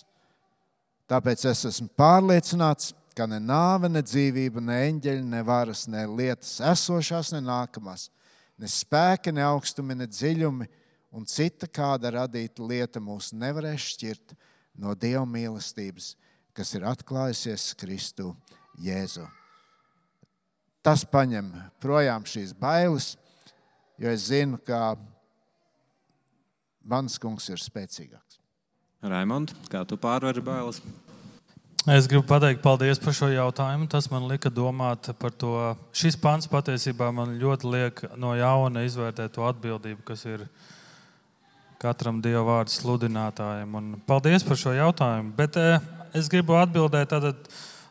[1.09, 6.59] Tāpēc es esmu pārliecināts, ka ne nāve, ne dzīvība, ne eņģeļi, ne varas, ne lietas
[6.72, 8.07] esošās, ne nākamās,
[8.61, 10.70] ne spēki, ne augstumi, ne dziļumi
[11.17, 14.38] un cita kāda radīta lieta mūs nevarēs šķirt
[14.80, 16.13] no Dieva mīlestības,
[16.55, 18.32] kas ir atklājusies Kristu
[18.80, 19.28] Jēzu.
[20.89, 23.11] Tas paņem projām šīs bailes,
[24.01, 24.95] jo es zinu, ka
[26.89, 28.39] mans kungs ir spēcīgāks.
[29.05, 30.79] Raimond, kā tu pārvari bailes?
[31.93, 33.85] Es gribu pateikt paldies par šo jautājumu.
[33.91, 35.53] Tas man lika domāt par to.
[35.93, 40.47] Šis pants patiesībā man ļoti liek no jauna izvērtēt to atbildību, kas ir
[41.77, 43.77] katram dieva vārdu sludinātājam.
[43.77, 45.37] Un paldies par šo jautājumu.
[45.37, 45.77] Bet eh,
[46.17, 47.29] es gribu atbildēt, tad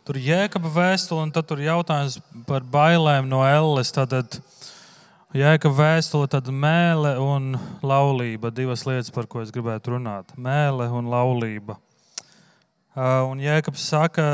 [0.09, 2.17] tur ir jēkaba vēstule, un tad ir jautājums
[2.49, 3.93] par bailēm no elles.
[3.93, 4.39] Tad,
[5.37, 7.51] Jēkab vēstule, tad mēlē un
[7.85, 8.49] laulība.
[8.49, 10.31] Divas lietas, par ko es gribētu runāt.
[10.41, 11.77] Mēlē un laulība.
[12.97, 14.25] Un Jēkabs saka,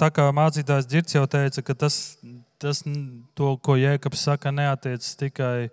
[0.00, 1.98] tā kā mācītājs Girts jau teica, ka tas,
[2.58, 5.70] tas to, ko Jēkabs saka, neatiecas tikai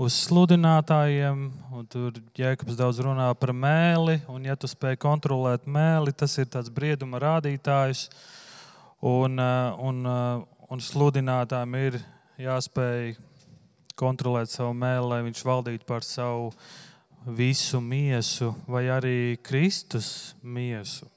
[0.00, 1.44] uz sludinātājiem.
[1.92, 6.72] Tur Jēkabs daudz runā par mēli, un ja tu spēj kontrolēt mēli, tas ir tāds
[6.72, 8.08] brieduma rādītājs.
[8.08, 8.32] Uh,
[9.06, 10.42] un, uh,
[10.72, 11.98] un sludinātājiem ir
[12.42, 13.14] jāspēj
[13.96, 16.50] kontrolēt savu mēlu, lai viņš valdītu par savu
[17.26, 21.08] visu miesu, vai arī Kristus miesu.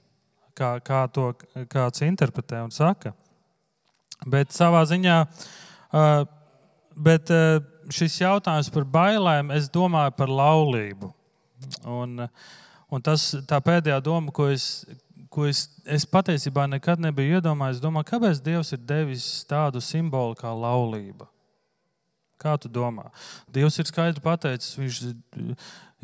[0.58, 1.32] Kā, kā to
[1.72, 3.14] kāds interpretē un saka.
[4.28, 5.20] Bet savā ziņā
[7.00, 7.32] bet
[7.94, 11.12] šis jautājums par bailēm, es domāju par laulību.
[11.90, 12.26] Un,
[12.92, 14.86] un tas, tā pēdējā doma, ko es,
[15.30, 20.52] ko es, es patiesībā nekad nebiju iedomājies, domāju, kāpēc Dievs ir devis tādu simbolu kā
[20.54, 21.30] laulība.
[22.40, 23.10] Kā tu domā?
[23.52, 25.00] Dievs ir skaidri pateicis, viņš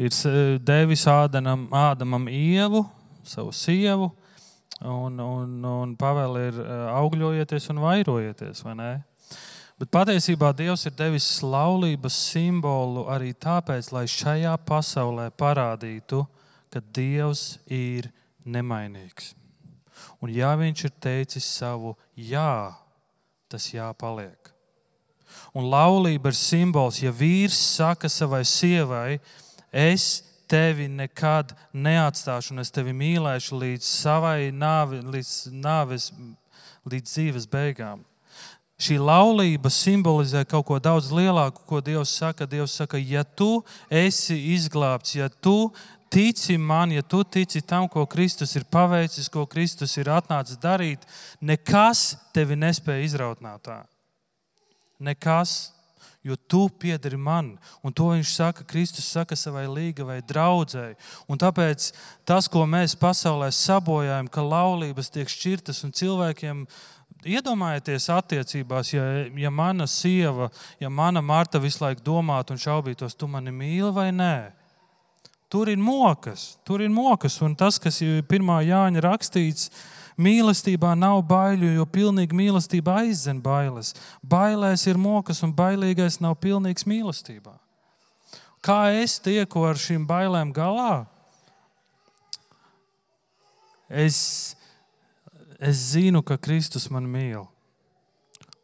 [0.03, 2.83] ir devis Ādamam, Ādamam ievu,
[3.23, 4.11] savu sievu,
[4.83, 8.65] un, un, un pavēl ir e, augļojieties un vairojieties.
[9.79, 16.25] Bet patiesībā Dievs ir devis laulības simbolu arī tāpēc, lai šajā pasaulē parādītu,
[16.71, 18.11] ka Dievs ir
[18.45, 19.33] nemainīgs.
[20.21, 22.75] Un ja Viņš ir teicis savu jā,
[23.49, 24.51] tas jāpaliek.
[25.55, 29.19] Un laulība ir simbols, ja vīrs saka savai sievai,
[29.71, 35.31] es tevi nekad neatstāšu, un es tevi mīlēšu līdz savai nāvi, līdz
[35.63, 36.11] nāves,
[36.85, 38.03] līdz dzīves beigām.
[38.75, 42.43] Šī laulība simbolizē kaut ko daudz lielāku, ko Dievs saka.
[42.43, 45.71] Dievs saka, ja tu esi izglābts, ja tu
[46.09, 51.03] tici man, ja tu tici tam, ko Kristus ir paveicis, ko Kristus ir atnācis darīt,
[51.41, 53.83] nekas tevi nespēja izraut no tā
[54.99, 55.73] nekas,
[56.23, 57.53] jo tu piederi man.
[57.83, 60.97] Un to viņš saka, Kristus saka savai līgavai draudzēji.
[61.29, 61.91] Un tāpēc
[62.25, 66.65] tas, ko mēs pasaulē sabojājam, ka laulības tiek šķirtas un cilvēkiem.
[67.25, 70.51] Iedomājieties, attiecībās, ja, ja mana sieva,
[70.81, 74.37] ja mana Marta visu laiku domātu un šaubītos, tu mani mīli vai nē.
[75.49, 79.69] Tur ir mokas, tur ir mokas, un tas, kas ir pirmā Jāņa rakstīts,
[80.15, 83.91] Mīlestībā nav baiļu, jo pilnīga mīlestība aizdzen bailes.
[84.23, 87.57] Bailēs ir mokas, un bailīgais nav pilnīgs mīlestībā.
[88.63, 91.03] Kā es tieku ar šīm bailēm galā?
[93.91, 94.55] Es,
[95.59, 97.43] es zinu, ka Kristus man mīl.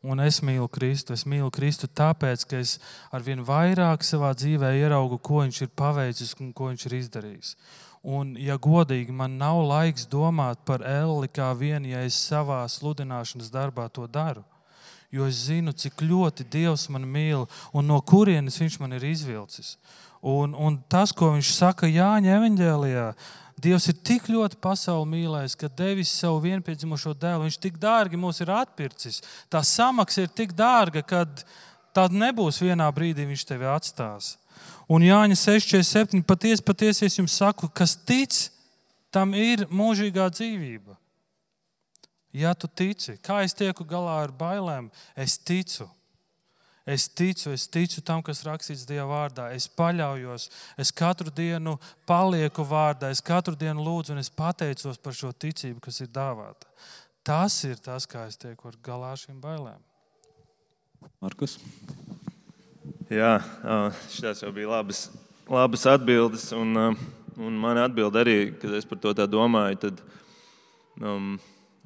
[0.02, 1.14] Un es mīlu Kristu.
[1.14, 2.80] Es mīlu Kristu tāpēc, ka es
[3.14, 7.56] arvien vairāk savā dzīvē ieraugu, ko Viņš ir paveicis un ko Viņš ir izdarījis.
[8.02, 13.54] Un, ja godīgi, man nav laiks domāt par Elli kā vienu, ja es savā sludināšanas
[13.54, 14.41] darbā to daru.
[15.14, 17.45] Jo es zinu, cik ļoti Dievs man mīl
[17.76, 19.76] un no kurienes Viņš man ir izvilcis.
[20.22, 23.06] Un, un tas, ko Viņš saka Jāņa evanģēlijā,
[23.62, 27.45] Dievs ir tik ļoti pasauli mīlējis, ka devis savu vienpiedzimušo dēlu.
[27.45, 29.20] Viņš tik dārgi mūs ir atpircis.
[29.53, 31.26] Tā samaksa ir tik dārga, ka
[31.93, 34.36] tāda nebūs vienā brīdī viņš tevi atstās.
[34.91, 36.24] Un Jāņa 6,47.
[36.28, 38.34] patiesi, patiesi es jums saku, kas tic,
[39.14, 40.97] tam ir mūžīgā dzīvība.
[42.34, 44.89] Ja tu tici, kā es tieku galā ar bailēm,
[45.20, 45.89] es ticu.
[46.86, 49.52] Es ticu, es ticu tam, kas rakstīts Dieva vārdā.
[49.54, 50.48] Es paļaujos,
[50.82, 51.76] es katru dienu
[52.10, 56.66] palieku vārdā, es katru dienu lūdzu un es pateicos par šo ticību, kas ir dāvāta.
[57.22, 59.78] Tas ir tas, kā es tieku galā ar šīm bailēm.
[61.22, 61.60] Markus?
[63.12, 63.36] Jā,
[64.10, 65.04] šīs jau bija labas,
[65.46, 66.48] labas atbildes.
[66.58, 66.96] Un,
[67.38, 69.84] un man atbild arī, kad es par to tā domāju.
[69.86, 70.02] Tad,
[70.98, 71.36] um,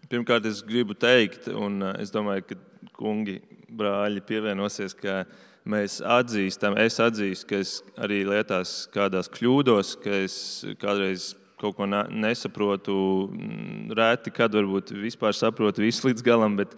[0.07, 5.23] pirmkārt, es gribu teikt, un es domāju, ka kungi brāļi pievienosies, ka
[5.65, 10.37] mēs atzīstam, es atzīstu, ka es arī lietās kādās kļūdos, ka es
[10.81, 12.95] kādreiz kaut ko nesaprotu,
[13.31, 16.75] mm, rēti, kad varbūt vispār saprotu visu līdz galam, bet,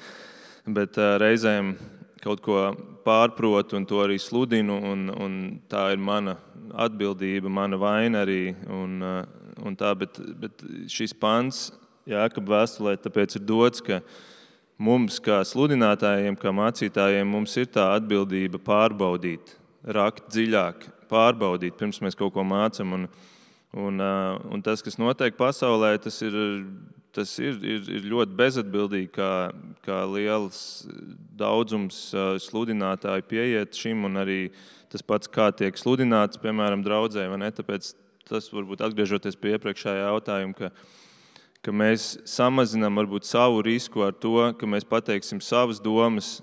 [0.66, 1.76] bet reizēm
[2.24, 2.62] kaut ko
[3.08, 4.78] pārprotu un to arī sludinu.
[4.92, 5.36] Un, un
[5.70, 6.38] tā ir mana
[6.88, 8.56] atbildība, mana vaina arī.
[8.70, 9.00] Un,
[9.64, 11.68] un tā, bet, bet šis pants
[12.08, 14.00] Jāekab vēstulē tāpēc ir dots, ka
[14.78, 19.56] mums, kā sludinātājiem, kā mācītājiem, mums ir tā atbildība pārbaudīt,
[19.98, 22.94] rakt dziļāk, pārbaudīt, pirms mēs kaut ko mācām.
[22.98, 23.08] Un,
[23.78, 24.06] un,
[24.54, 26.38] un tas, kas notiek pasaulē, tas ir,
[27.16, 29.32] tas ir, ir, ir ļoti bezatbildīgi, kā,
[29.86, 30.60] kā liels
[31.38, 32.10] daudzums
[32.46, 34.42] sludinātāju pieiet šim, un arī
[34.92, 37.28] tas pats, kā tiek sludināts, piemēram, draudzē.
[37.58, 37.96] Tāpēc
[38.28, 40.72] tas varbūt atgriežoties pie iepriekšējā jautājuma ka
[41.76, 46.38] mēs samazinām varbūt savu risku ar to, ka mēs pateiksim savas domas,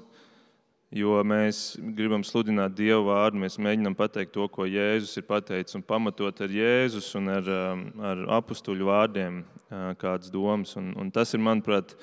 [0.95, 3.41] jo mēs gribam sludināt Dievu vārdu.
[3.43, 7.85] Mēs mēģinām pateikt to, ko Jēzus ir pateicis, un pamatot ar Jēzus un ar, um,
[8.05, 10.77] ar apstuļu vārdiem uh, kādas domas.
[10.81, 11.97] Un, un tas ir, manuprāt,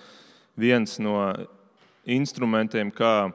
[0.59, 1.17] viens no
[2.05, 3.31] instrumentiem, kā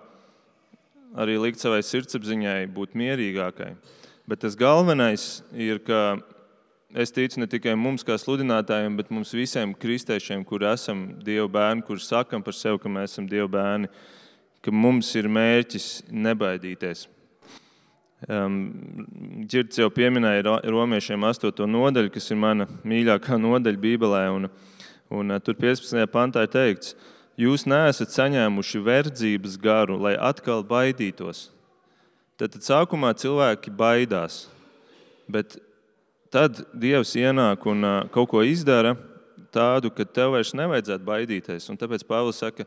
[1.16, 3.74] arī likt savai sirdsapziņai būt mierīgākai.
[4.26, 6.18] Bet tas galvenais ir, ka
[6.96, 11.84] es ticu ne tikai mums, kā sludinātājiem, bet mums visiem kristiešiem, kur esam Dieva bērni,
[11.84, 13.90] kuriem sakam par sevi, ka mēs esam Dieva bērni,
[14.64, 17.06] ka mums ir mērķis nebaidīties.
[18.32, 18.54] Um,
[19.44, 21.66] Girts jau pieminēja romiešiem 8.
[21.68, 24.22] nodaļu, kas ir mana mīļākā nodaļa Bībelē.
[24.38, 24.48] Un,
[25.12, 26.00] un, uh, tur 15.
[26.10, 26.96] pantā ir teikts,
[27.36, 31.50] jūs neesat saņēmuši verdzības garu, lai atkal baidītos.
[32.40, 34.46] Tad, tad sākumā cilvēki baidās,
[35.28, 35.58] bet
[36.32, 38.94] tad Dievs ienāk un kaut ko izdara
[39.54, 41.68] tādu, ka tev vairs nevajadzētu baidīties.
[41.72, 42.66] Un tāpēc Pāvils saka,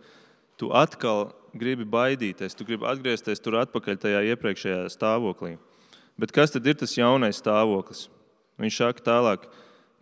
[0.60, 5.58] tu atkal gribi baidīties, tu gribi atgriezties tur atpakaļ tajā iepriekšējā stāvoklī.
[6.20, 8.08] Bet kas tad ir tas jaunais stāvoklis?
[8.60, 9.46] Viņš saka tālāk,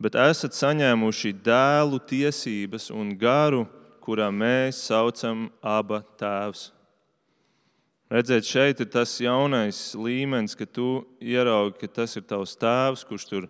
[0.01, 3.67] bet esat saņēmuši dēlu tiesības un garu,
[4.01, 6.71] kurā mēs saucam aba tēvs.
[8.07, 13.25] Redzēt, šeit ir tas jaunais līmenis, ka tu ieraugi, ka tas ir tavs tēvs, kurš,
[13.27, 13.47] tur,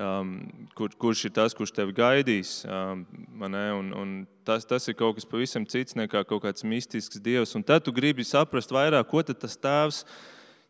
[0.00, 0.30] um,
[0.78, 2.62] kur, kurš ir tas, kurš tevi gaidīs.
[2.64, 3.02] Um,
[3.36, 4.14] un, un
[4.48, 7.52] tas, tas ir kaut kas pavisam cits nekā kaut kāds mistisks dievs.
[7.52, 10.00] Un tad tu gribi saprast vairāk, ko tas tēvs.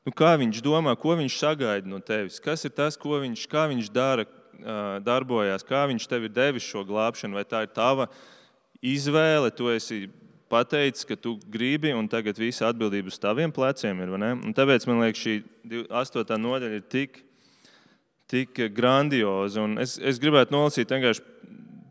[0.02, 2.42] Nu, kā viņš domā, ko viņš sagaida no tevis?
[2.42, 4.26] Kas ir tas, ko viņš, viņš dara,
[5.06, 7.38] darbojas, kā viņš tev ir devis šo glābšanu?
[7.38, 8.10] Vai tā ir tava
[8.82, 10.08] izvēle, tu esi
[10.50, 14.12] pateicis, ka tu gribi, un tagad visa atbildība uz taviem pleciem ir.
[14.56, 15.36] Tāpēc man liekas, šī
[16.02, 17.22] astotā nodaļa ir tik,
[18.30, 19.64] tik grandioza.
[19.82, 20.92] Es, es gribētu nolasīt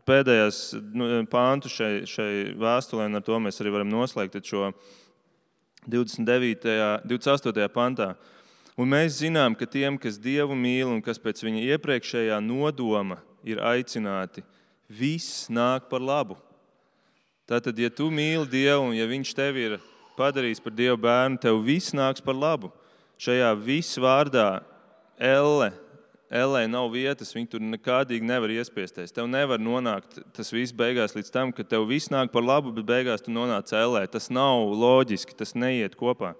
[0.06, 0.60] pēdējās
[0.94, 4.70] nu, pāntu šai, šai vēstulē, un ar to mēs arī varam noslēgt šo
[5.86, 7.02] 29.
[7.06, 7.68] 28.
[7.74, 8.14] pantā.
[8.76, 13.62] Un mēs zinām, ka tiem, kas Dievu mīl un kas pēc viņa iepriekšējā nodoma ir
[13.64, 14.44] aicināti,
[14.92, 16.36] viss nāk par labu
[17.46, 19.78] Tātad, ja tu mīli Dievu un ja Viņš tevi ir
[20.18, 22.72] padarījis par Dieva bērnu, tev viss nāks par labu.
[23.22, 24.64] Šajā viss vārdā
[25.16, 25.70] Elle.
[26.26, 29.14] Elē nav vietas, viņa tur nekādīgi nevar iespiesties.
[29.14, 32.88] Tev nevar nonākt tas viss beigās līdz tam, ka tev viss nāk par labu, bet
[32.88, 34.02] beigās tu nonāc Elē.
[34.10, 36.34] Tas nav loģiski, tas neiet kopā.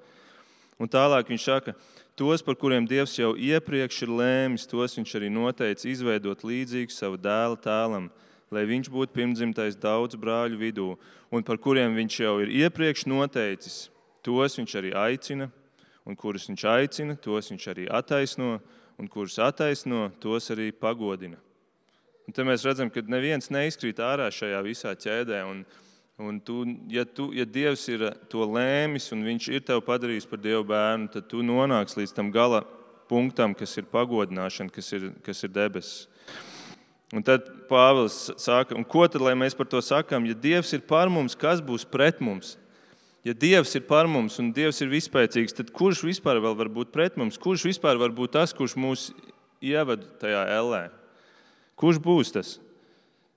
[0.82, 1.76] Un tālāk viņš saka,
[2.18, 7.22] tos, par kuriem Dievs jau iepriekš ir lēmis, tos viņš arī noteica izveidot līdzīgu savu
[7.22, 8.10] dēla tēlam
[8.54, 10.88] lai viņš būtu pirmdzimtais daudzu brāļu vidū,
[11.30, 13.86] un par kuriem viņš jau ir iepriekš noteicis.
[14.26, 15.50] Tos viņš arī aicina,
[16.06, 18.56] un kurus viņš aicina, tos viņš arī attaisno,
[18.98, 21.38] un kurus attaisno, tos arī pagodina.
[22.26, 25.44] Un te mēs redzam, ka neviens neizkrīt ārā šajā visā ķēdē.
[25.46, 25.60] Un,
[26.18, 30.42] un tu, ja, tu, ja Dievs ir to lēmis un Viņš ir tevi padarījis par
[30.42, 32.64] Dieva bērnu, tad tu nonāksi līdz tam gala
[33.06, 36.08] punktam, kas ir pagodināšana, kas ir, kas ir debesis.
[37.14, 40.26] Un tad Pāvils saka, ko tad mēs par to sakām?
[40.26, 42.56] Ja Dievs ir par mums, kas būs pret mums?
[43.26, 47.16] Ja Dievs ir par mums un Dievs ir vispēcīgs, tad kurš vispār var būt pret
[47.18, 47.38] mums?
[47.38, 49.08] Kurš vispār var būt tas, kurš mūs
[49.62, 50.82] ievada tajā ellē?
[51.78, 52.56] Kurš būs tas?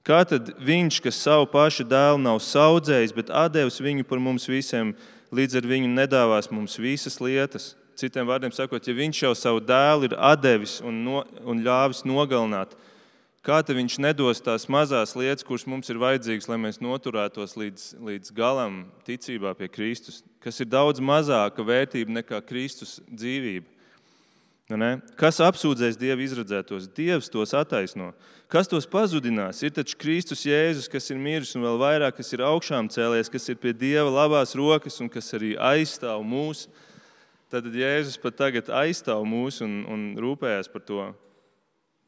[0.06, 4.96] Kā tad viņš, kas savu pašu dēlu nav audzējis, bet devis viņu par mums visiem,
[5.30, 7.76] līdz ar viņu nedāvās mums visas lietas.
[8.00, 12.74] Citiem vārdiem sakot, ja viņš jau savu dēlu ir devis un, no, un ļāvis nogalināt,
[13.46, 17.90] kā te viņš nedos tās mazās lietas, kuras mums ir vajadzīgas, lai mēs noturētos līdz,
[18.04, 23.80] līdz galam ticībā pie Kristus, kas ir daudz mazāka vērtība nekā Kristus dzīvība.
[24.70, 24.90] Nu ne?
[25.18, 26.92] Kas apsūdzēs Dievu izredzētos?
[26.94, 28.12] Dievs tos attaisno.
[28.54, 29.64] Kas tos pazudinās?
[29.66, 33.50] Ir taču Kristus Jēzus, kas ir miris un vēl vairāk, kas ir augšām cēlies, kas
[33.50, 36.68] ir pie Dieva labās rokas un kas arī aizstāv mūs.
[37.50, 41.08] Tad Jēzus pat tagad aizstāv mūs un, un rūpējas par to.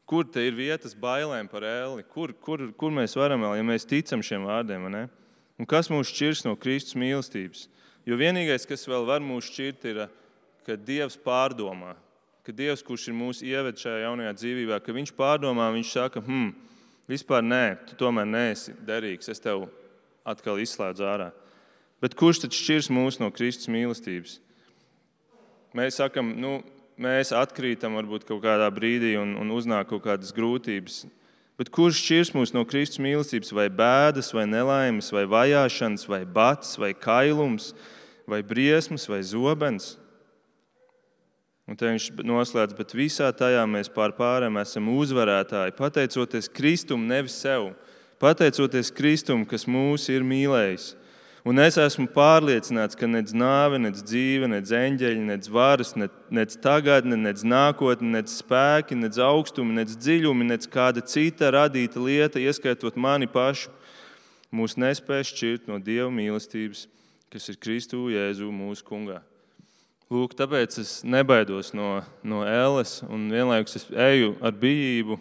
[0.08, 2.04] Kur te ir vietas bailēm par ēli?
[2.10, 4.88] Kur, kur, kur mēs varam vēl, ja mēs ticam šiem vārdiem?
[5.58, 7.68] Un kas mūs šķirs no Kristus mīlestības?
[8.08, 10.06] Jo vienīgais, kas vēl var mūs šķirt, ir,
[10.66, 11.94] ka Dievs pārdomā
[12.42, 16.50] ka Dievs, kurš ir mūsu ievedis šajā jaunajā dzīvībā, ka Viņš pārdomā, Viņš saka, hmm,
[17.10, 19.68] vispār nē, tu tomēr neesi derīgs, es tev
[20.26, 21.30] atkal izslēdzu ārā.
[22.02, 24.40] Bet kurš tad šķirs mūs no Kristus mīlestības?
[25.78, 26.56] Mēs sakam, nu,
[27.00, 31.04] mēs atkrītam varbūt kaut kādā brīdī un, un uznāk kaut kādas grūtības.
[31.60, 36.78] Bet kurš šķirs mūs no Kristus mīlestības, vai bēdas, vai nelaimes, vai vajāšanas, vai bats,
[36.80, 37.72] vai kailums,
[38.26, 39.92] vai briesmas, vai zobens?
[41.68, 47.36] Un te viņš noslēdz, bet visā tajā mēs pār pārējiem esam uzvarētāji, pateicoties Kristum, nevis
[47.38, 47.70] sev,
[48.22, 50.92] pateicoties Kristum, kas mūs ir mīlējis.
[51.42, 56.54] Un es esmu pārliecināts, ka nec nāve, nec dzīve, nec eņģeļi, nec varas, nec, nec
[56.62, 62.94] tagadne, nec nākotne, nec spēki, nec augstumi, nec dziļumi, nec kāda cita radīta lieta, ieskaitot
[62.94, 63.74] mani pašu,
[64.54, 66.86] mūs nespēj šķirt no Dieva mīlestības,
[67.34, 69.18] kas ir Kristu Jēzu mūsu kungā.
[70.12, 75.18] Lūk, tāpēc es nebaidos no, no ēles, un vienlaikus es eju ar bijību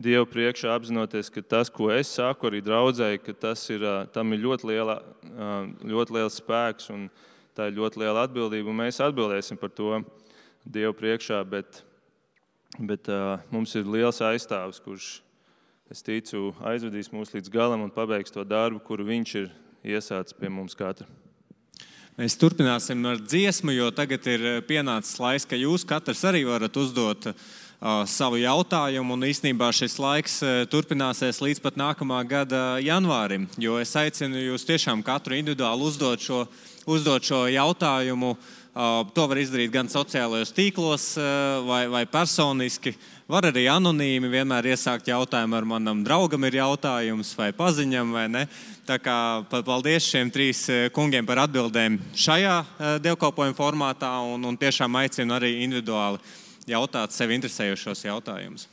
[0.00, 3.82] Dievu priekšā, apzinoties, ka tas, ko es saku arī draudzēji, ka tas ir,
[4.14, 4.94] tam ir ļoti, liela,
[5.84, 7.02] ļoti liels spēks un
[7.52, 8.72] tā ir ļoti liela atbildība.
[8.72, 10.00] Mēs atbildēsim par to
[10.64, 11.82] Dievu priekšā, bet,
[12.80, 13.12] bet
[13.52, 15.12] mums ir liels aizstāvis, kurš,
[15.92, 19.50] es ticu, aizvedīs mūs līdz galam un pabeigs to darbu, kuru viņš ir
[19.84, 21.08] iesācis pie mums katra.
[22.16, 27.30] Mēs turpināsim ar dziesmu, jo tagad ir pienācis laiks, ka jūs katrs arī varat uzdot
[27.30, 27.50] uh,
[27.80, 29.16] savu jautājumu.
[29.16, 33.48] Un īsnībā šis laiks uh, turpināsies līdz pat nākamā gada janvārim.
[33.60, 36.44] Jo es aicinu jūs tiešām katru individuāli uzdot šo,
[36.86, 38.34] uzdot šo jautājumu.
[38.36, 38.60] Uh,
[39.16, 41.16] to var izdarīt gan sociālajos tīklos,
[41.66, 42.92] vai, vai personiski.
[43.30, 48.44] Var arī anonīmi vienmēr iesākt jautājumu, ar manam draugam ir jautājums, vai paziņam, vai ne.
[48.86, 49.16] Tā kā
[49.50, 50.62] paldies šiem trīs
[50.94, 52.56] kungiem par atbildēm šajā
[53.02, 56.22] dievkalpojuma formātā, un, un tiešām aicinu arī individuāli
[56.70, 58.68] jautāt sev interesējošos jautājumus.